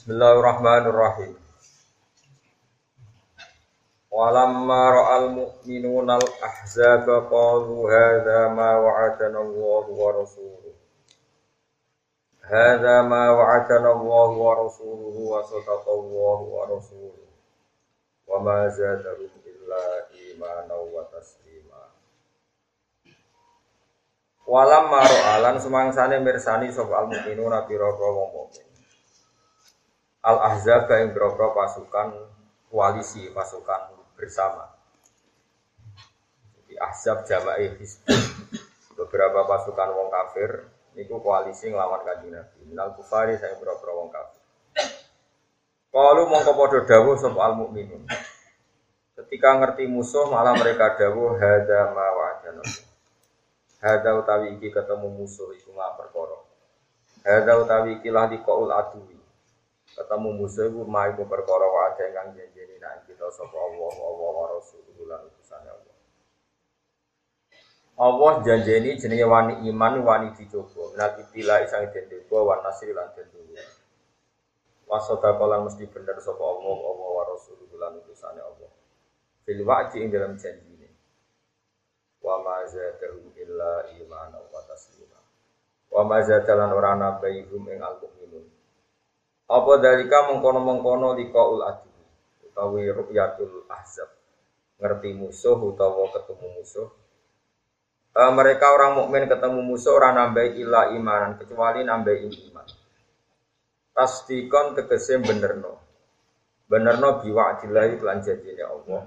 [0.00, 1.36] Bismillahirrahmanirrahim.
[4.08, 10.72] Walamma ra'al mu'minuna al-ahzaba qalu hadza ma wa'adana Allah wa rasuluhu.
[12.48, 17.28] Hadza ma wa'adana Allah wa rasuluhu wa sadaqa Allah wa rasuluhu.
[18.24, 19.84] Wa ma zadahum illa
[20.16, 21.92] imanan wa taslima.
[24.48, 28.69] Walamma ra'alan semangsane mirsani sapa al-mu'minuna pira-pira wong mukmin.
[30.20, 32.12] Al-Ahzab yang berapa pasukan
[32.68, 34.68] koalisi, pasukan bersama.
[36.68, 37.72] Di Ahzab jama'i
[39.00, 42.68] Beberapa pasukan wong kafir niku koalisi nglawan Kanjeng Nabi.
[42.68, 44.44] Minal kufari saya berapa wong kafir.
[45.88, 48.04] Kalau mongko padha dawuh sapa al mukminun.
[49.16, 52.64] Ketika ngerti musuh malah mereka dawuh hadza ma wa'adana.
[53.80, 56.44] Hadza utawi iki ketemu musuh iku ma perkara.
[57.24, 59.19] Hadza utawi iki lah diqaul adui
[59.94, 64.46] ketemu musuh iku mai ku perkara wae kang janjeni nek kita sapa Allah Allah wa
[64.54, 65.96] Rasulullah lan utusane Allah.
[68.00, 70.94] Allah janjeni jenenge wani iman wani dicoba.
[70.96, 73.64] Nanti bila isang den coba wan nasri lan den dunya.
[74.86, 78.70] Wasota kolan mesti bener sapa Allah Allah wa Rasulullah lan utusane Allah.
[79.42, 80.88] Fil wa'di ing dalam janji ini.
[82.22, 85.18] Wa ma zadahu illa iman wa taslima.
[85.90, 88.19] Wa ma zadalan ora nabaihum ing al-mu'minun
[89.50, 91.90] apa dalika mengkono-mengkono liqaul adu
[92.46, 94.06] utawi ru'yatul ahzab.
[94.78, 96.88] Ngerti musuh utawa ketemu musuh.
[98.14, 102.68] E, mereka orang mukmin ketemu musuh orang nambah ilah imanan kecuali nambah iman.
[103.90, 105.82] Tasdikon tegese benerno.
[106.70, 109.02] Benerno biwa'dillahi lan janjine Allah.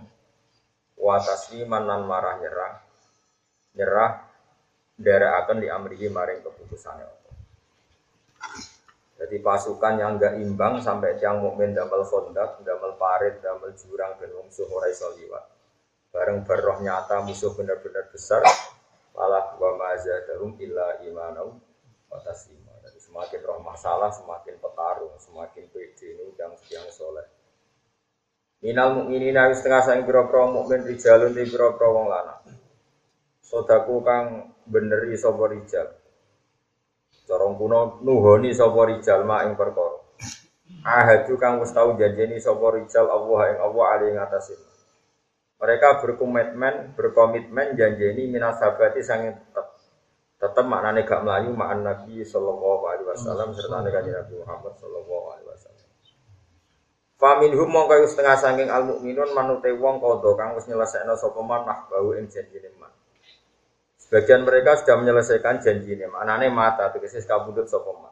[1.00, 2.74] Wa tasliman lan marah nyerah.
[3.80, 4.12] Nyerah
[5.00, 7.34] dari akan diamrihi maring keputusannya Allah.
[9.24, 14.36] Jadi pasukan yang enggak imbang sampai tiang mukmin damel kondak, damel parit, damel jurang dan
[14.36, 15.48] musuh ora iso liwat.
[16.12, 18.44] Bareng berroh nyata musuh benar-benar besar,
[19.16, 21.56] malah wa mazadahum illa imanau
[22.12, 22.76] wa taslima.
[22.84, 27.24] Jadi semakin roh masalah, semakin petarung, semakin pede dan yang soleh.
[28.60, 32.44] Minal mukminina wis setengah sang pira-pira mukmin rijalun di pira-pira wong lanang.
[33.40, 36.03] Sodaku kang beneri sapa rijal.
[37.24, 40.04] Corong kuno nuhoni sapa rijal ma ing perkara.
[40.84, 44.60] Ahadu kang wis tau janjeni sapa rijal Allah ing Allah ali ing atase.
[45.64, 49.68] Mereka berkomitmen, berkomitmen janjeni minasabati sange tetep.
[50.36, 55.48] Tetep maknane gak melayu ma'an Nabi sallallahu alaihi wasallam serta kanjeng Nabi Muhammad sallallahu alaihi
[55.48, 55.88] wasallam.
[57.16, 62.12] Faminhum mongko setengah saking al mukminun manute wong kodo kang wis nyelesekno sapa man bau
[62.12, 62.92] ing janjine man.
[64.04, 66.12] Sebagian mereka sudah menyelesaikan janji ini.
[66.12, 68.12] Maknanya mata, tegese kabudut sopeman.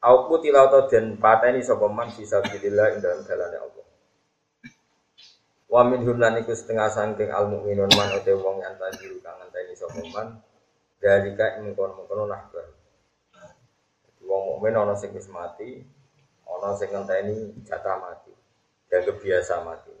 [0.00, 3.86] Aku tilau atau dan pateni sopeman bisa bilillah dalam jalannya Allah.
[5.70, 10.40] Wa min lan iku setengah sangking al mukminun man wong yang tanjiru kang ngenteni sopeman.
[10.96, 12.66] Dalika ing kono-kono nahbar.
[14.24, 15.84] Wong mukmin ana sing mati,
[16.48, 18.32] ana sing ngenteni jatah mati.
[18.88, 19.99] Dan kebiasa mati.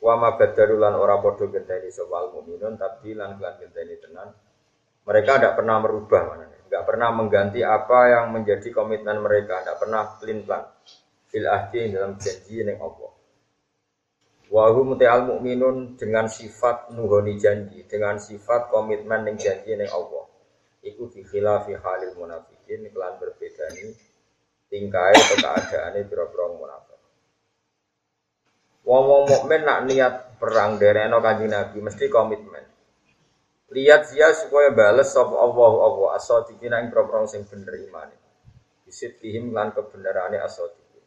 [0.00, 4.32] Wa ma lan ora padha genteni sapa mukminun tapi lan lan genteni tenan.
[5.04, 10.06] Mereka tidak pernah merubah mana Tidak pernah mengganti apa yang menjadi komitmen mereka, tidak pernah
[10.16, 10.64] pelin plan
[11.30, 13.12] fil ahdi dalam janji yang Allah.
[14.50, 20.26] Wa hum al mukminun dengan sifat nuhoni janji, dengan sifat komitmen yang janji yang Allah.
[20.82, 23.92] Iku fi khilafi halil munafikin kelan berbeda ini
[24.70, 26.89] tingkai atau keadaannya biro-biro munafik.
[28.84, 32.64] Wong-wong mukmin nak niat perang dereno kanjeng Nabi mesti komitmen.
[33.70, 38.16] Lihat dia supaya bales sop Allah Allah asadiqina ing propro sing bener imane.
[38.82, 41.04] Bisit kihim lan kebenerane asadiqin.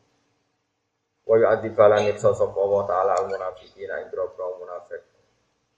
[1.27, 5.13] Wa yu'adzibalan nyiksa sop Allah taala al munafiqin ing propro munafik.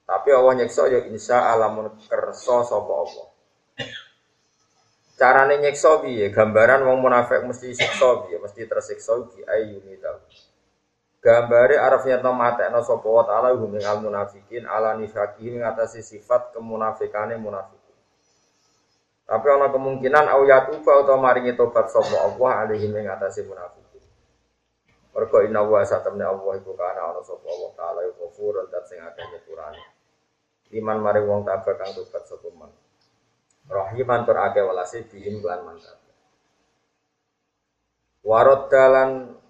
[0.05, 1.73] Tapi Allah nyiksa ya insya Allah
[2.05, 3.27] kersa sapa Allah.
[5.17, 6.29] Carane nyiksa piye?
[6.29, 8.37] Gambaran wong munafik mesti siksa piye?
[8.37, 9.97] Mesti tersiksa bi ayyuni.
[11.25, 17.33] Gambare arafnya to matekno sapa wa taala hum al munafikin ala nifaqi ngatasi sifat kemunafikane
[17.41, 17.97] munafikin.
[19.25, 24.05] Tapi ana kemungkinan au yatuba utawa maringi tobat sapa Allah alaihi ing atase munafikin.
[25.17, 29.01] Mergo inna wa satamna Allah iku kana ana sapa Allah taala iku ghafur dan sing
[29.01, 29.81] akeh nyepurane.
[30.77, 32.69] Iman mari wong tabah kang tobat sapa man.
[33.65, 35.97] Rahiman tur akeh welase bihim lan mantap.
[38.21, 39.41] Warot dalan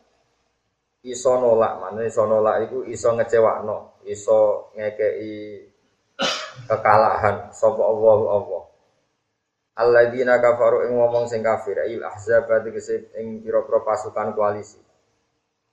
[1.06, 5.62] iso nolak mana iso nolak itu iso ngecewakno iso ngekei
[6.66, 8.63] kekalahan sapa Allah Allah
[9.75, 14.80] Alladzina kafaru ing ngomong sing kafir il ahzab tegese ing pira-pira pasukan koalisi.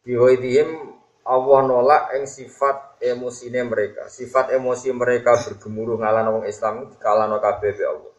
[0.02, 0.74] Biwaidihim
[1.22, 4.10] Allah nolak ing sifat emosine mereka.
[4.10, 8.12] Sifat emosi mereka bergemuruh ngalana wong Islam dikalano kabeh be Allah.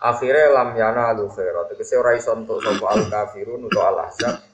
[0.00, 1.76] Akhirnya lam yana lu khairat.
[1.76, 4.49] Tegese ora iso entuk sapa al kafirun utawa al ahzab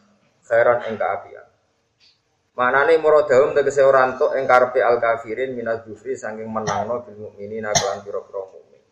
[0.46, 1.46] khairan ing kaapian.
[2.56, 7.68] Manane muradahum tegese ora entuk ing karepe al kafirin minaz jufri saking menangno bil mukminina
[7.74, 8.82] kelan pira-pira mukmin.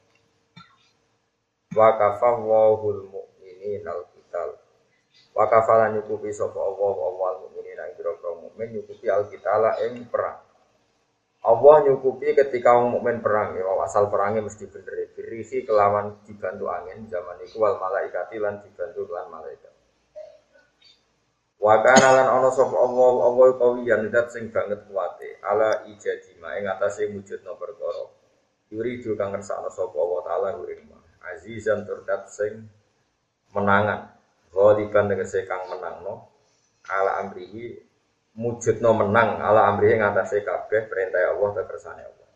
[1.72, 4.60] Wa kafawwahul mukminina al qital.
[5.32, 10.44] Wa kafalan nyukupi sapa Allah wa mukminin ing pira-pira mukmin nyukupi alkitala ing perang.
[11.44, 15.12] Allah nyukupi ketika wong mukmin perang ya asal perangnya mesti bener.
[15.12, 19.74] Berisi kelawan dibantu angin zaman iku wal malaikati lan dibantu lan malaikat.
[21.64, 25.40] Wa kana lan ana sapa Allah Allah kawiyan dat sing banget kuwate.
[25.40, 28.05] Ala ijadima ing atase wujudna perkara.
[28.69, 30.93] Yuridu kang ngersakno sapa Allah taala ing
[31.25, 32.69] azizan turdat sing
[33.56, 34.12] menangan.
[34.52, 36.28] Ghaliban tegese kang menangno.
[36.84, 37.81] Ala amrihi
[38.37, 39.40] mujudno menang.
[39.40, 42.28] Ala amrihi ngatasé kabeh perintah Allah dan kersane Allah.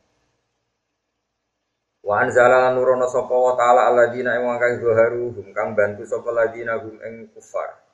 [2.00, 6.80] Wa anzala nurono sapa wa taala alladzina ing kang zuharu hum kang bantu sapa ladina
[6.80, 7.87] hum ing kufar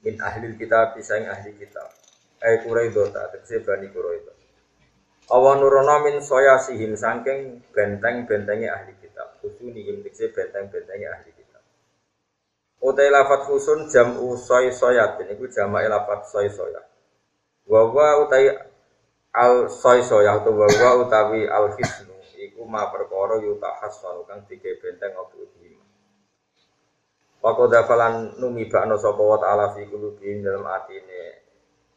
[0.00, 1.88] min ahli kitab bisa ing ahli kitab.
[2.40, 4.32] Ai Quraido ta tegese bani Quraido.
[5.30, 9.36] Allah nurono min soya sihim saking benteng-bentengi ahli kitab.
[9.44, 11.62] Kudu nihim tegese benteng-bentengi ahli kitab.
[12.80, 16.88] Utai lafat khusun jam usoi soyat ini ku jama lafat soy soyat.
[17.68, 18.56] Wawa utai
[19.36, 24.72] al soy soyat atau wawa utawi al hisnu iku ma perkara yuta hasanu kang tiga
[24.80, 25.59] benteng opo lima.
[27.40, 31.40] Wako dafalan numi bakno sapa wa ta'ala fi qulubihim dalam atine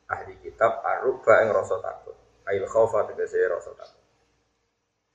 [0.08, 2.16] ahli kitab aruba ing rasa takut.
[2.48, 4.04] Ail khaufa tegese rasa takut.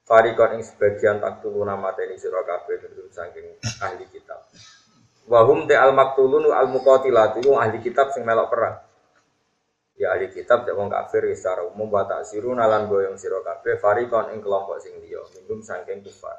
[0.04, 2.76] Farikon ing sebagian taktuluna mateni sira kabeh
[3.08, 4.44] saking ahli kitab.
[5.32, 8.84] Wahum te al maktulun al muqatilat itu ahli kitab sing melok perang.
[9.96, 13.40] Ya ahli kitab cek wong kafir secara umum wa taksiru nalan boyong sira
[13.80, 16.36] farikon ing kelompok sing liya minum saking kufar.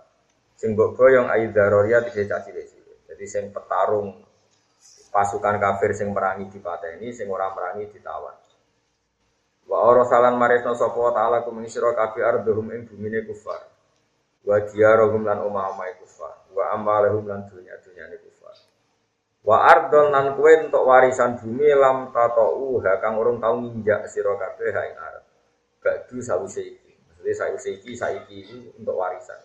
[0.53, 2.78] Sing mbok boyong daroria dise cilik
[3.19, 4.15] Jadi sing petarung
[5.11, 8.31] pasukan kafir sing merangi dipateni, sing ora merangi ditawan.
[9.67, 13.59] Wa ora salan maresno sapa taala kuming sira kabeh ardhum ing bumine kufar.
[14.47, 16.47] Wa diyarohum lan omah-omah kufar.
[16.55, 18.55] Wa amalahum lan dunya-dunyane kufar.
[19.43, 24.31] Wa ardon nan kue untuk warisan bumi lam tato uha kang urung tau nginjak sira
[24.39, 25.23] kabeh ha ing arep.
[25.83, 26.95] Badu sawise iki.
[27.03, 29.43] Maksudnya sawise iki saiki iki untuk warisan.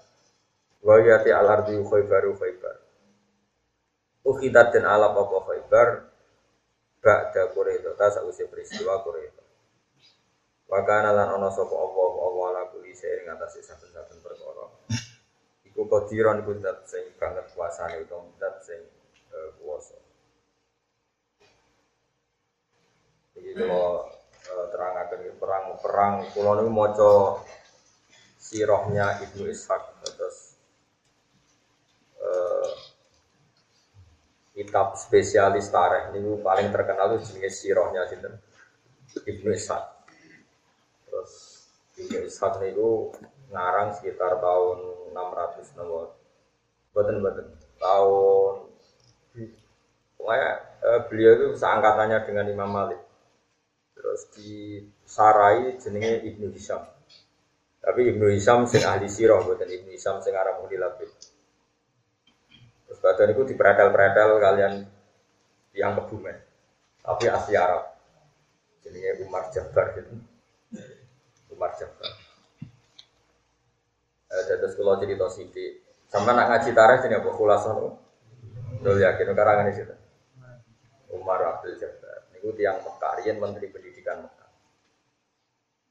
[0.78, 2.83] Wa yati al ardi khaybaru khaybar.
[4.24, 5.88] Ukhidat dan alap apa khaybar
[7.04, 9.44] ba'da Quraidah ta sawise peristiwa Quraidah.
[10.64, 14.64] Wa kana lan ana sapa Allah Allah ala kulli shay'in ngatasi saben-saben perkara.
[15.68, 18.80] Iku kodiron iku dat sing banget kuasane utawa dat sing
[19.60, 20.00] kuasa.
[23.36, 24.08] Jadi kalau
[24.48, 26.88] uh, terangkan perang perang, kalau ini mau
[28.40, 30.54] sirohnya Ibnu Ishaq terus
[34.54, 38.18] kitab spesialis tarikh ini paling terkenal itu jenis sirohnya sih
[39.26, 39.84] Ibnu Ishaq.
[41.10, 41.32] Terus
[41.98, 43.10] Ibnu Ishaq itu
[43.50, 44.78] ngarang sekitar tahun
[45.12, 46.14] 600 nomor.
[46.94, 47.18] Baten
[47.82, 48.70] tahun
[50.24, 52.96] Pokoknya eh, beliau itu seangkatannya dengan Imam Malik.
[53.92, 56.80] Terus di Sarai jenenge Ibnu Hisham.
[57.84, 60.80] Tapi Ibnu Hisham sing ahli sirah, bukan Ibnu Hisham sing arah mudi
[63.04, 64.74] badan itu diperadal-peradal kalian
[65.76, 66.40] yang kebumen.
[67.04, 67.92] Tapi asli Arab.
[68.80, 70.16] Jenenge Umar Jabbar gitu.
[71.52, 72.12] Umar Jabbar.
[74.32, 77.28] Eh, terus kalau cerita sini, sama nak ngaji tarikh ini apa?
[77.36, 77.76] Kulasan
[78.80, 79.84] Betul yakin karangan itu.
[81.12, 82.32] Umar Abdul Jabbar.
[82.32, 84.50] Ini tiang Mekah, Menteri Pendidikan Mekah.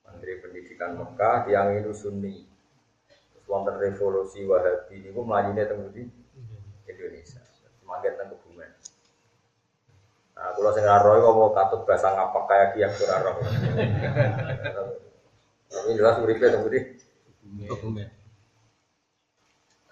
[0.10, 2.50] Menteri Pendidikan Mekah, tiang itu Sunni.
[3.46, 6.23] Wonten revolusi Wahabi ini melajunya temu di
[6.88, 7.42] Indonesia.
[7.84, 8.72] Semakin tengah kebumen.
[10.34, 13.36] Nah, kalau saya roy kok mau katut bahasa ngapa kayak kiam surah roh.
[15.70, 16.80] Tapi jelas uripe temu di
[17.70, 18.10] kebumen.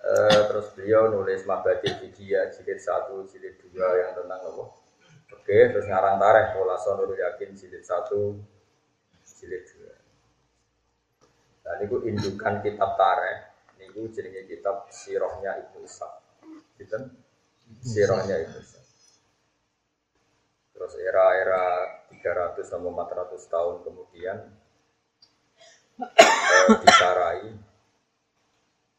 [0.01, 4.65] Uh, terus beliau nulis mabadi Fidia jilid satu, jilid dua yang tentang apa?
[5.29, 8.33] Oke, terus ngarang tareh pola sonur yakin jilid satu,
[9.23, 9.93] jilid dua.
[11.61, 13.53] Dan itu indukan kitab tareh.
[13.77, 16.20] Ini jenenge kitab sirohnya Ibnu Ishaq.
[16.81, 16.97] Gitu?
[17.85, 18.85] Sirohnya Ibnu Ishaq.
[20.73, 21.63] Terus era-era
[22.09, 24.37] 300 sampai 400 tahun kemudian
[26.01, 27.53] eh, disarai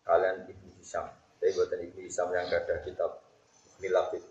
[0.06, 1.10] kalian Ibnu Hisham.
[1.42, 3.18] Tapi buatan ibu Isam yang ada kitab
[3.82, 4.22] Nilabit.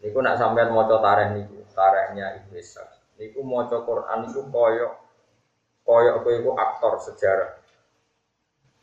[0.00, 3.20] Niku nak sampean maca tareh niku, tarehnya Ibnu Ishaq.
[3.20, 4.94] Niku maca Quran niku koyok
[5.84, 7.60] koyok iku aktor sejarah.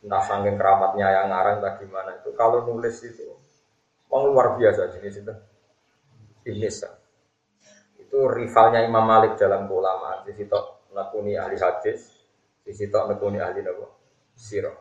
[0.02, 2.34] Entah saking keramatnya yang ngarang tak gimana itu.
[2.34, 3.38] Kalau nulis itu,
[4.10, 5.34] oh, luar biasa jenis itu.
[6.42, 6.94] Ibnu Ishaq.
[8.02, 10.26] Itu rivalnya Imam Malik dalam ulama.
[10.26, 10.58] Di situ
[10.90, 12.10] nakuni ahli hadis,
[12.66, 13.94] di situ nakuni ahli nabo
[14.34, 14.74] sirah.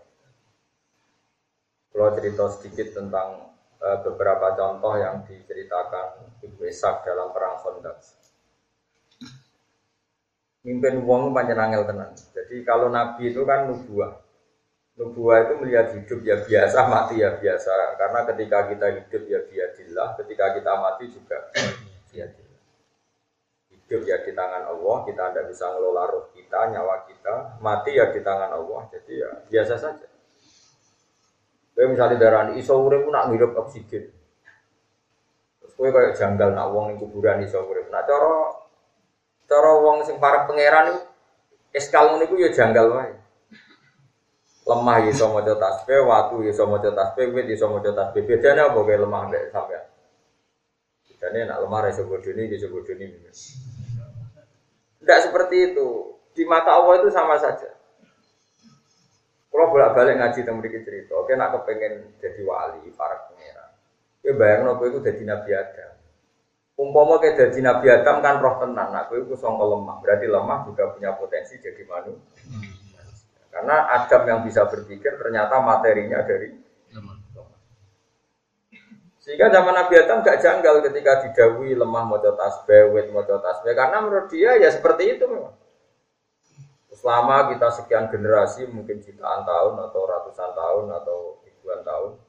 [1.92, 8.00] Kalau cerita sedikit tentang uh, beberapa contoh yang diceritakan Ibu Ishak dalam perang Khandaq.
[10.62, 12.13] Mimpin wong panjang angel tenan.
[12.13, 14.30] Jadi kalau Nabi itu kan nubuah.
[15.00, 17.95] Nubuah itu melihat hidup ya biasa, mati ya biasa.
[17.95, 21.38] Karena ketika kita hidup ya biadillah, ketika kita mati juga
[22.12, 22.60] biadillah.
[23.71, 27.36] Hidup ya di tangan Allah, kita tidak bisa ngelola roh kita, nyawa kita.
[27.63, 30.12] Mati ya di tangan Allah, jadi ya biasa saja.
[31.71, 34.12] Kayak misalnya darah iso urip nak ngirup oksigen.
[35.63, 37.88] Terus kowe kayak janggal nak wong kuburan iso urip.
[37.88, 38.60] Nah cara
[39.48, 41.01] cara wong sing para pangeran itu
[41.71, 43.21] eskal ngono iku ya janggal wae.
[44.62, 48.22] Lemah ya iso maca tasbih, watu ya iso maca tasbih, wit ya iso maca tasbih.
[48.30, 49.84] Bedane apa kayak lemah mbek sampean?
[51.10, 53.06] Bedane nak lemah iso bodoni, iso bodoni.
[55.01, 55.88] Tidak seperti itu.
[56.32, 57.74] Di mata Allah itu sama saja.
[59.51, 63.70] Kalau bolak balik ngaji tentang mereka cerita, oke nak kepengen jadi wali, para pangeran.
[64.24, 65.91] Ya bayang nopo itu jadi nabi Adam.
[66.80, 70.00] Umpama kayak jadi nabi Adam kan roh tenang, aku itu songkol lemah.
[70.00, 72.32] Berarti lemah juga punya potensi jadi manusia.
[73.51, 76.55] Karena Adam yang bisa berpikir ternyata materinya dari
[76.96, 77.22] lemah.
[79.22, 83.77] Sehingga zaman Nabi Adam gak janggal ketika didawi lemah mau tasbih, wet mau tasbih.
[83.77, 85.53] Karena menurut dia ya seperti itu memang.
[86.91, 92.20] Selama kita sekian generasi, mungkin jutaan tahun atau ratusan tahun atau ribuan tahun,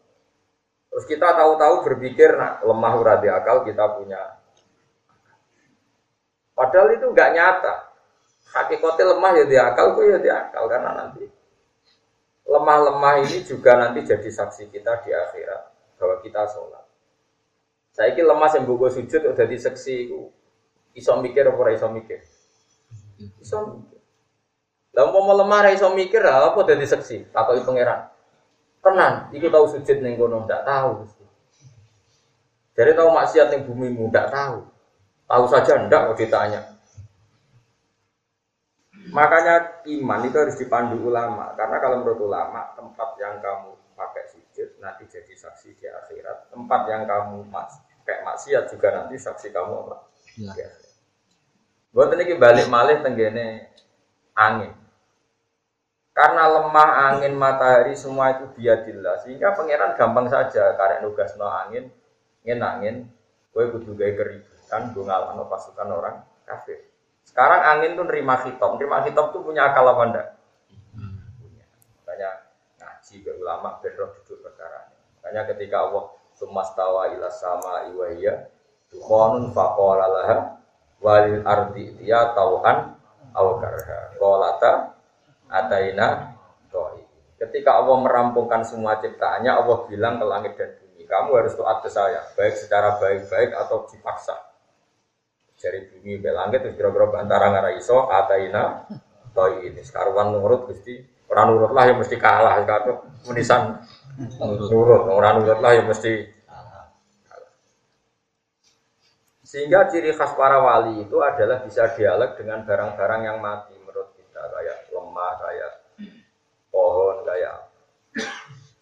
[0.88, 4.38] terus kita tahu-tahu berpikir, nah, lemah uradi akal kita punya.
[6.56, 7.91] Padahal itu nggak nyata.
[8.52, 11.24] Hakikatnya lemah ya di akal, kok ya di akal karena nanti
[12.52, 15.62] lemah-lemah ini juga nanti jadi saksi kita di akhirat
[15.96, 16.84] bahwa kita sholat.
[17.92, 20.12] Saya kira lemah yang buku sujud udah di saksi
[20.96, 22.20] iso mikir apa iso mikir?
[23.40, 24.00] Iso mikir.
[24.92, 28.12] Lah mau lemah iso mikir apa dadi seksi, takoki pangeran.
[28.82, 31.06] Tenan, iku tahu sujud ning kono ndak tahu.
[32.74, 34.66] Jadi tahu maksiat ning bumi mu ndak tahu.
[35.30, 36.71] Tahu saja ndak kok ditanya.
[39.12, 44.80] Makanya iman itu harus dipandu ulama karena kalau menurut ulama tempat yang kamu pakai sujud
[44.80, 46.48] nanti jadi saksi di akhirat.
[46.48, 49.96] Tempat yang kamu pakai maksiat juga nanti saksi kamu apa?
[50.56, 50.68] Ya.
[51.92, 53.68] Buat ini balik malih tenggene
[54.32, 54.72] angin.
[56.12, 61.88] Karena lemah angin matahari semua itu biadillah sehingga pangeran gampang saja karek nugas no angin,
[62.44, 62.96] angin angin,
[63.52, 66.91] gue kudu gaya keributan, gue ngalano pasukan orang kafir.
[67.22, 70.28] Sekarang angin tuh nerima hitam, nerima hitam tuh punya akal apa enggak?
[71.40, 71.66] Punya.
[72.02, 72.30] Makanya
[72.78, 74.90] ngaji ke ulama bedroh duduk perkara
[75.22, 78.50] Makanya ketika Allah sumastawa ila sama iwaya
[78.90, 80.36] dukhonun faqala laha
[80.98, 82.98] walil ardi dia tauhan
[83.32, 84.92] awkarha kolata
[85.52, 86.32] Ataina
[86.72, 87.04] to'i.
[87.36, 91.90] Ketika Allah merampungkan semua ciptaannya, Allah bilang ke langit dan bumi, kamu harus taat ke
[91.92, 94.32] saya, baik secara baik-baik atau dipaksa.
[95.62, 98.82] Dari bumi ke langit, terus kira-kira antara ngara iso, ataina
[99.30, 99.78] to'i ini.
[99.86, 100.98] Sekarang nurut, gusti
[101.30, 102.58] orang nurut lah yang mesti kalah.
[102.66, 102.90] Kata
[103.30, 103.78] menisan
[104.42, 106.42] nurut, orang nurut lah yang mesti
[109.52, 113.76] Sehingga ciri khas para wali itu adalah bisa dialog dengan barang-barang yang mati
[114.32, 115.72] kayak lemah, kayak
[116.70, 117.54] pohon, kayak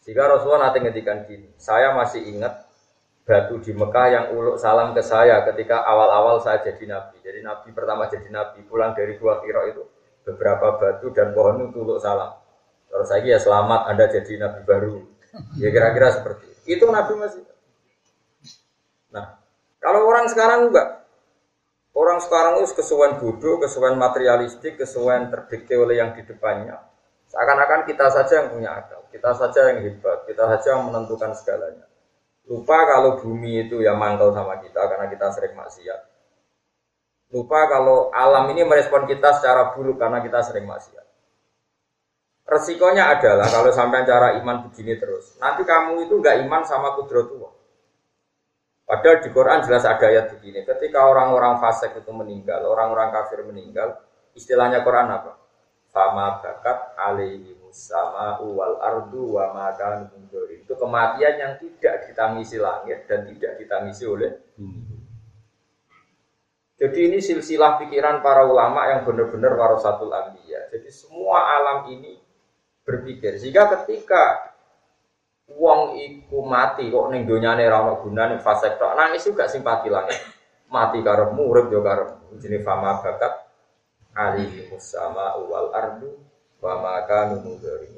[0.07, 2.70] jika Rasulullah nanti ngedikan gini, saya masih ingat
[3.31, 7.23] batu di Mekah yang uluk salam ke saya ketika awal-awal saya jadi nabi.
[7.23, 9.87] Jadi nabi pertama jadi nabi pulang dari gua Kiro itu
[10.27, 12.35] beberapa batu dan pohon itu uluk salam.
[12.91, 15.07] Terus saya ya selamat Anda jadi nabi baru.
[15.63, 16.83] Ya kira-kira seperti itu.
[16.83, 17.47] Itu nabi masih.
[19.15, 19.39] Nah,
[19.79, 21.01] kalau orang sekarang enggak,
[21.91, 26.79] Orang sekarang itu kesuwen bodoh, kesuwen materialistik, kesuwen terdikte oleh yang di depannya.
[27.27, 31.90] Seakan-akan kita saja yang punya akal, kita saja yang hebat, kita saja yang menentukan segalanya.
[32.49, 36.01] Lupa kalau bumi itu yang mangkal sama kita karena kita sering maksiat.
[37.31, 41.07] Lupa kalau alam ini merespon kita secara buruk karena kita sering maksiat.
[42.51, 47.55] Resikonya adalah kalau sampai cara iman begini terus, nanti kamu itu nggak iman sama kudrotullah.
[48.83, 54.03] Padahal di Quran jelas ada ayat begini, ketika orang-orang fasik itu meninggal, orang-orang kafir meninggal,
[54.35, 55.39] istilahnya Quran apa?
[55.95, 60.11] Fama bakat alaihi sama wal ardu wa makan
[60.51, 64.33] Itu kematian yang tidak ditangisi langit dan tidak ditangisi oleh
[66.81, 70.73] Jadi ini silsilah pikiran para ulama yang benar-benar warasatul ambiya.
[70.73, 72.17] Jadi semua alam ini
[72.89, 73.37] berpikir.
[73.37, 74.49] Sehingga ketika
[75.61, 80.25] wong iku mati kok ning donyane ra ono gunane fase tok, nangis juga simpati langit.
[80.73, 83.51] Mati karo urip yo karo jenenge fama bakat
[84.15, 86.30] alihi musama wal ardu
[86.61, 87.33] wa maka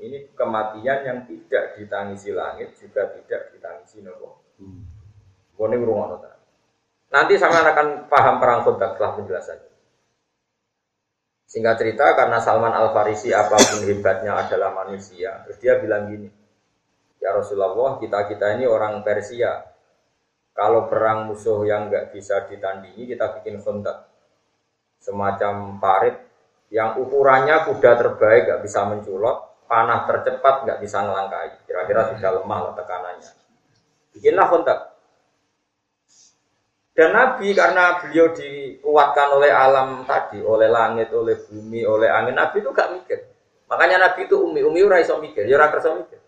[0.03, 4.43] Ini kematian yang tidak ditangisi langit juga tidak ditangisi nopo.
[4.59, 4.87] Hmm.
[5.59, 6.33] Kone ngrungokno ta.
[7.13, 9.71] Nanti sama akan paham perang Khandaq setelah penjelasannya.
[11.45, 16.25] Singkat cerita karena Salman Al Farisi apa pun hebatnya adalah manusia, terus dia bilang gini,
[17.21, 19.61] ya Rasulullah kita kita ini orang Persia,
[20.57, 24.09] kalau perang musuh yang nggak bisa ditandingi kita bikin kontak
[24.97, 26.17] semacam parit
[26.73, 31.69] yang ukurannya kuda terbaik nggak bisa menculot, panah tercepat nggak bisa ngelangkai.
[31.69, 33.31] Kira-kira sudah lemah lah tekanannya.
[34.17, 34.79] Bikinlah kontak.
[36.93, 42.61] Dan Nabi karena beliau dikuatkan oleh alam tadi, oleh langit, oleh bumi, oleh angin, Nabi
[42.61, 43.21] itu gak mikir.
[43.69, 46.21] Makanya Nabi itu umi, umi ora iso mikir, ya ora mikir.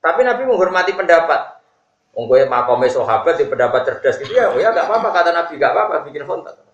[0.00, 1.60] Tapi Nabi menghormati pendapat.
[2.16, 5.72] Wong kowe makome sahabat di pendapat cerdas gitu ya, ya gak apa-apa kata Nabi, gak
[5.76, 6.65] apa-apa bikin kontak.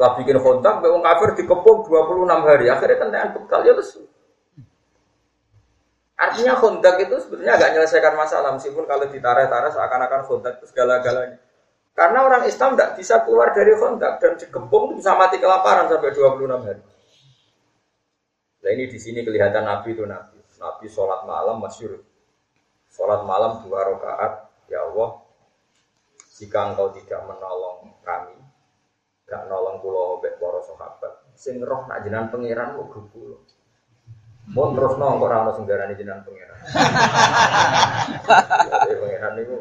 [0.00, 2.72] Setelah bikin kontak, wong kafir dikepung 26 hari.
[2.72, 4.00] Akhirnya kentean bekal ya lesu.
[6.16, 11.36] Artinya kontak itu sebenarnya agak menyelesaikan masalah meskipun kalau ditarik-tarik seakan-akan kontak itu segala-galanya.
[11.92, 16.48] Karena orang Islam tidak bisa keluar dari kontak dan dikepung bisa mati kelaparan sampai 26
[16.48, 16.82] hari.
[18.64, 20.40] Nah ini di sini kelihatan Nabi itu Nabi.
[20.64, 22.00] Nabi sholat malam masyur.
[22.88, 24.48] Sholat malam dua rakaat.
[24.64, 25.20] Ya Allah,
[26.40, 28.39] jika engkau tidak menolong kami,
[29.30, 33.14] gak nolong pulau mbek para sahabat sing roh nak jenengan pangeran kok grup
[34.50, 36.58] Mau terus nong kok rano senggarani jenengan pangeran.
[38.82, 39.56] Jadi pangeran itu.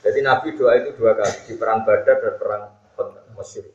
[0.00, 2.64] Jadi Nabi doa itu dua kali di perang Badar dan perang
[3.36, 3.68] Mesir.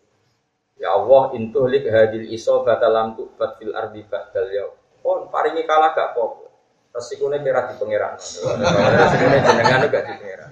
[0.77, 4.65] Ya Allah, intuhlik hadil iso batalam tubat fil ardi badal ya.
[5.01, 6.49] Oh, paringi kalah gak apa.
[6.93, 8.13] Resikune kira di pangeran.
[9.01, 10.49] Resikune jenengan gak di pangeran.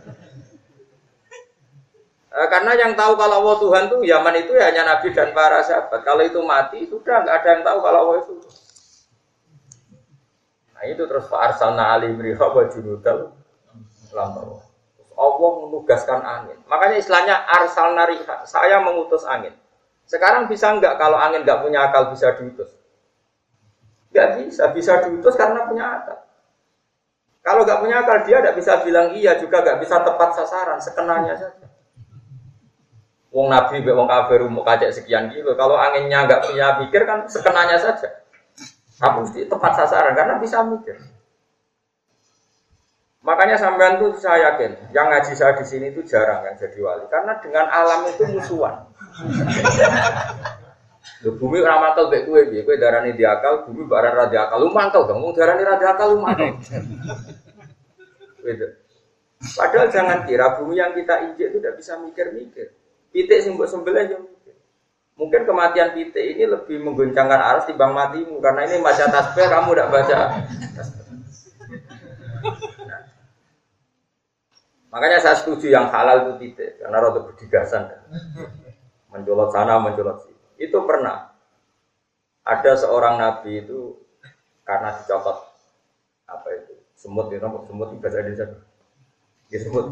[2.36, 5.63] Eh, karena yang tahu kalau Allah Tuhan tuh Yaman itu ya hanya Nabi dan para
[5.63, 6.04] sahabat.
[6.04, 8.34] Kalau itu mati sudah nggak ada yang tahu kalau Allah itu.
[10.76, 13.32] Nah itu terus Pak Arsalna Ali Mriha wa junudal
[15.15, 16.60] Allah menugaskan angin.
[16.67, 19.56] Makanya istilahnya Arsalna Riha, saya mengutus angin.
[20.04, 22.67] Sekarang bisa nggak kalau angin nggak punya akal bisa diutus?
[24.12, 26.19] Nggak bisa, bisa diutus karena punya akal.
[27.48, 31.39] Kalau nggak punya akal dia nggak bisa bilang iya juga nggak bisa tepat sasaran, sekenanya
[31.39, 31.75] saja.
[33.36, 35.60] Wong Nabi be wong kafir mau kacek sekian kilo.
[35.60, 38.24] Kalau anginnya nggak punya pikir kan sekenanya saja.
[38.95, 40.95] Tapi mesti tepat sasaran karena bisa mikir.
[43.26, 47.10] Makanya sampean tuh saya yakin, yang ngaji saya di sini itu jarang yang jadi wali,
[47.10, 48.86] karena dengan alam itu musuhan.
[51.26, 52.62] Lho bumi ora mantel mek kowe piye?
[52.62, 54.62] Kowe darani diakal, bumi barang ra diakal.
[54.62, 56.54] Lu mantel dong, darani ra diakal lu mantel.
[59.58, 62.78] Padahal jangan kira bumi yang kita injek itu tidak bisa mikir-mikir.
[63.15, 64.19] Pitik sing mbok sembelih yo.
[65.15, 69.88] Mungkin kematian pitik ini lebih mengguncangkan arus timbang matimu karena ini baca tasbih kamu tidak
[69.88, 70.17] baca.
[72.84, 73.01] Nah.
[74.91, 77.88] Makanya saya setuju yang halal itu pitik karena rada berdigasan.
[79.08, 80.67] Mencolot sana, mencolot sini.
[80.67, 81.32] Itu pernah
[82.43, 83.95] ada seorang nabi itu
[84.67, 85.49] karena dicopot
[86.30, 88.45] apa itu semut itu semut itu bahasa Indonesia
[89.49, 89.86] ya semut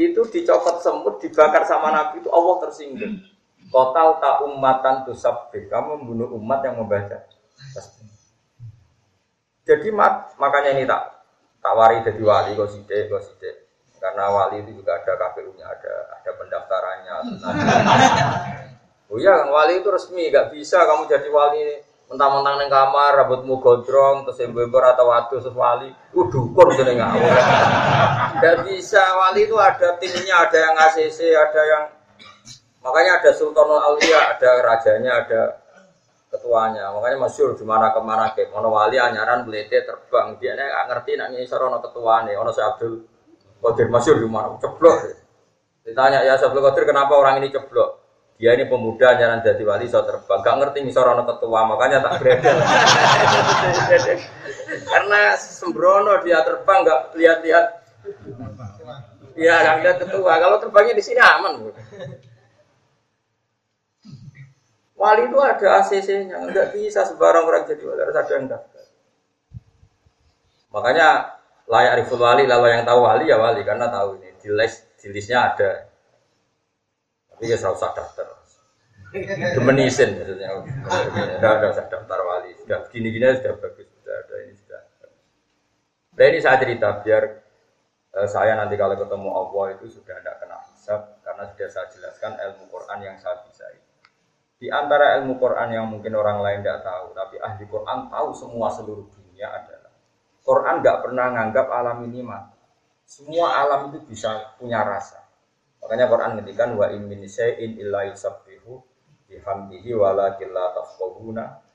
[0.00, 3.20] itu dicopot semut, dibakar sama Nabi itu Allah tersinggung.
[3.68, 5.68] Total tak umatan tu sabbi.
[5.68, 7.28] Kamu membunuh umat yang membaca.
[9.68, 11.20] Jadi mat, makanya ini tak
[11.60, 13.68] tak wari jadi wali kok side kok side.
[14.00, 17.16] Karena wali itu juga ada KPU-nya, ada ada pendaftarannya.
[19.10, 24.26] Oh iya, wali itu resmi, gak bisa kamu jadi wali mentang-mentang neng kamar rambutmu gondrong
[24.26, 25.94] terus ember atau waktu terus wali.
[26.10, 26.26] Uh
[26.74, 27.22] jadi ngawur.
[28.34, 31.84] Tidak bisa wali itu ada timnya ada yang ACC ada yang
[32.82, 35.42] makanya ada Sultanul Aulia ada rajanya ada
[36.34, 36.90] ketuanya.
[36.98, 40.34] Makanya masyur di mana ke mana ke mana wali anyaran belete terbang.
[40.42, 42.94] Dia nggak ngerti nak ngisor ono ketuane ono si Abdul
[43.62, 43.86] Qadir.
[43.86, 44.98] Masyur di mana ceblok.
[45.86, 47.99] Ditanya ya Abdul Qadir kenapa orang ini ceblok
[48.40, 52.24] dia ini pemuda jangan jadi wali so terbang gak ngerti nih seorang ketua makanya tak
[52.24, 52.56] gredel
[54.96, 57.66] karena sembrono dia terbang gak lihat-lihat
[59.40, 60.32] Iya, gak lihat ketua.
[60.36, 61.72] Kalau terbangnya di sini aman.
[65.00, 68.84] Wali itu ada ACC-nya, nggak bisa sebarang orang jadi wali harus ada yang daftar.
[70.76, 71.08] Makanya
[71.64, 75.08] layak riful wali, lalu yang tahu wali ya wali karena tahu ini di list di
[75.08, 75.89] listnya ada.
[77.40, 78.28] Tapi ya usah daftar.
[79.56, 80.60] Demenisin maksudnya.
[81.40, 82.52] Sudah ada usah daftar wali.
[82.60, 84.80] Sudah gini-gini sudah bagus, sudah ada ini sudah.
[86.20, 87.22] Nah ini saya cerita biar
[88.12, 92.36] eh, saya nanti kalau ketemu Allah itu sudah tidak kena hisab karena sudah saya jelaskan
[92.36, 93.88] ilmu Quran yang saya bisa itu.
[94.60, 98.68] Di antara ilmu Quran yang mungkin orang lain tidak tahu, tapi ahli Quran tahu semua
[98.68, 99.96] seluruh dunia adalah
[100.44, 102.60] Quran nggak pernah nganggap alam ini mati.
[103.08, 105.29] Semua alam itu bisa punya rasa.
[105.90, 108.78] Makanya Quran ngendikan wa in min syai'in illa yusabbihu
[109.26, 111.66] bihamdihi walakin la tafqahuna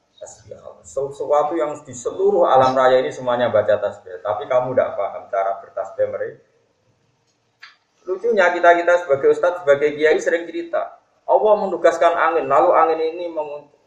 [0.79, 5.59] Sesuatu yang di seluruh alam raya ini semuanya baca tasbih, tapi kamu tidak paham cara
[5.59, 6.39] bertasbih mereka.
[8.07, 13.27] Lucunya kita kita sebagai ustadz, sebagai kiai sering cerita, Allah menugaskan angin, lalu angin ini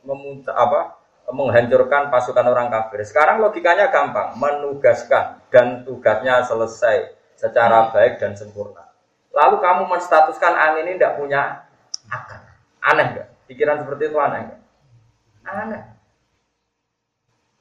[0.05, 1.01] memuntah apa?
[1.29, 3.05] menghancurkan pasukan orang kafir.
[3.05, 8.88] Sekarang logikanya gampang, menugaskan dan tugasnya selesai secara baik dan sempurna.
[9.33, 11.69] Lalu kamu menstatuskan angin ini tidak punya
[12.09, 12.41] akal.
[12.83, 13.29] Aneh enggak?
[13.47, 14.61] Pikiran seperti itu aneh enggak?
[15.45, 15.83] Aneh.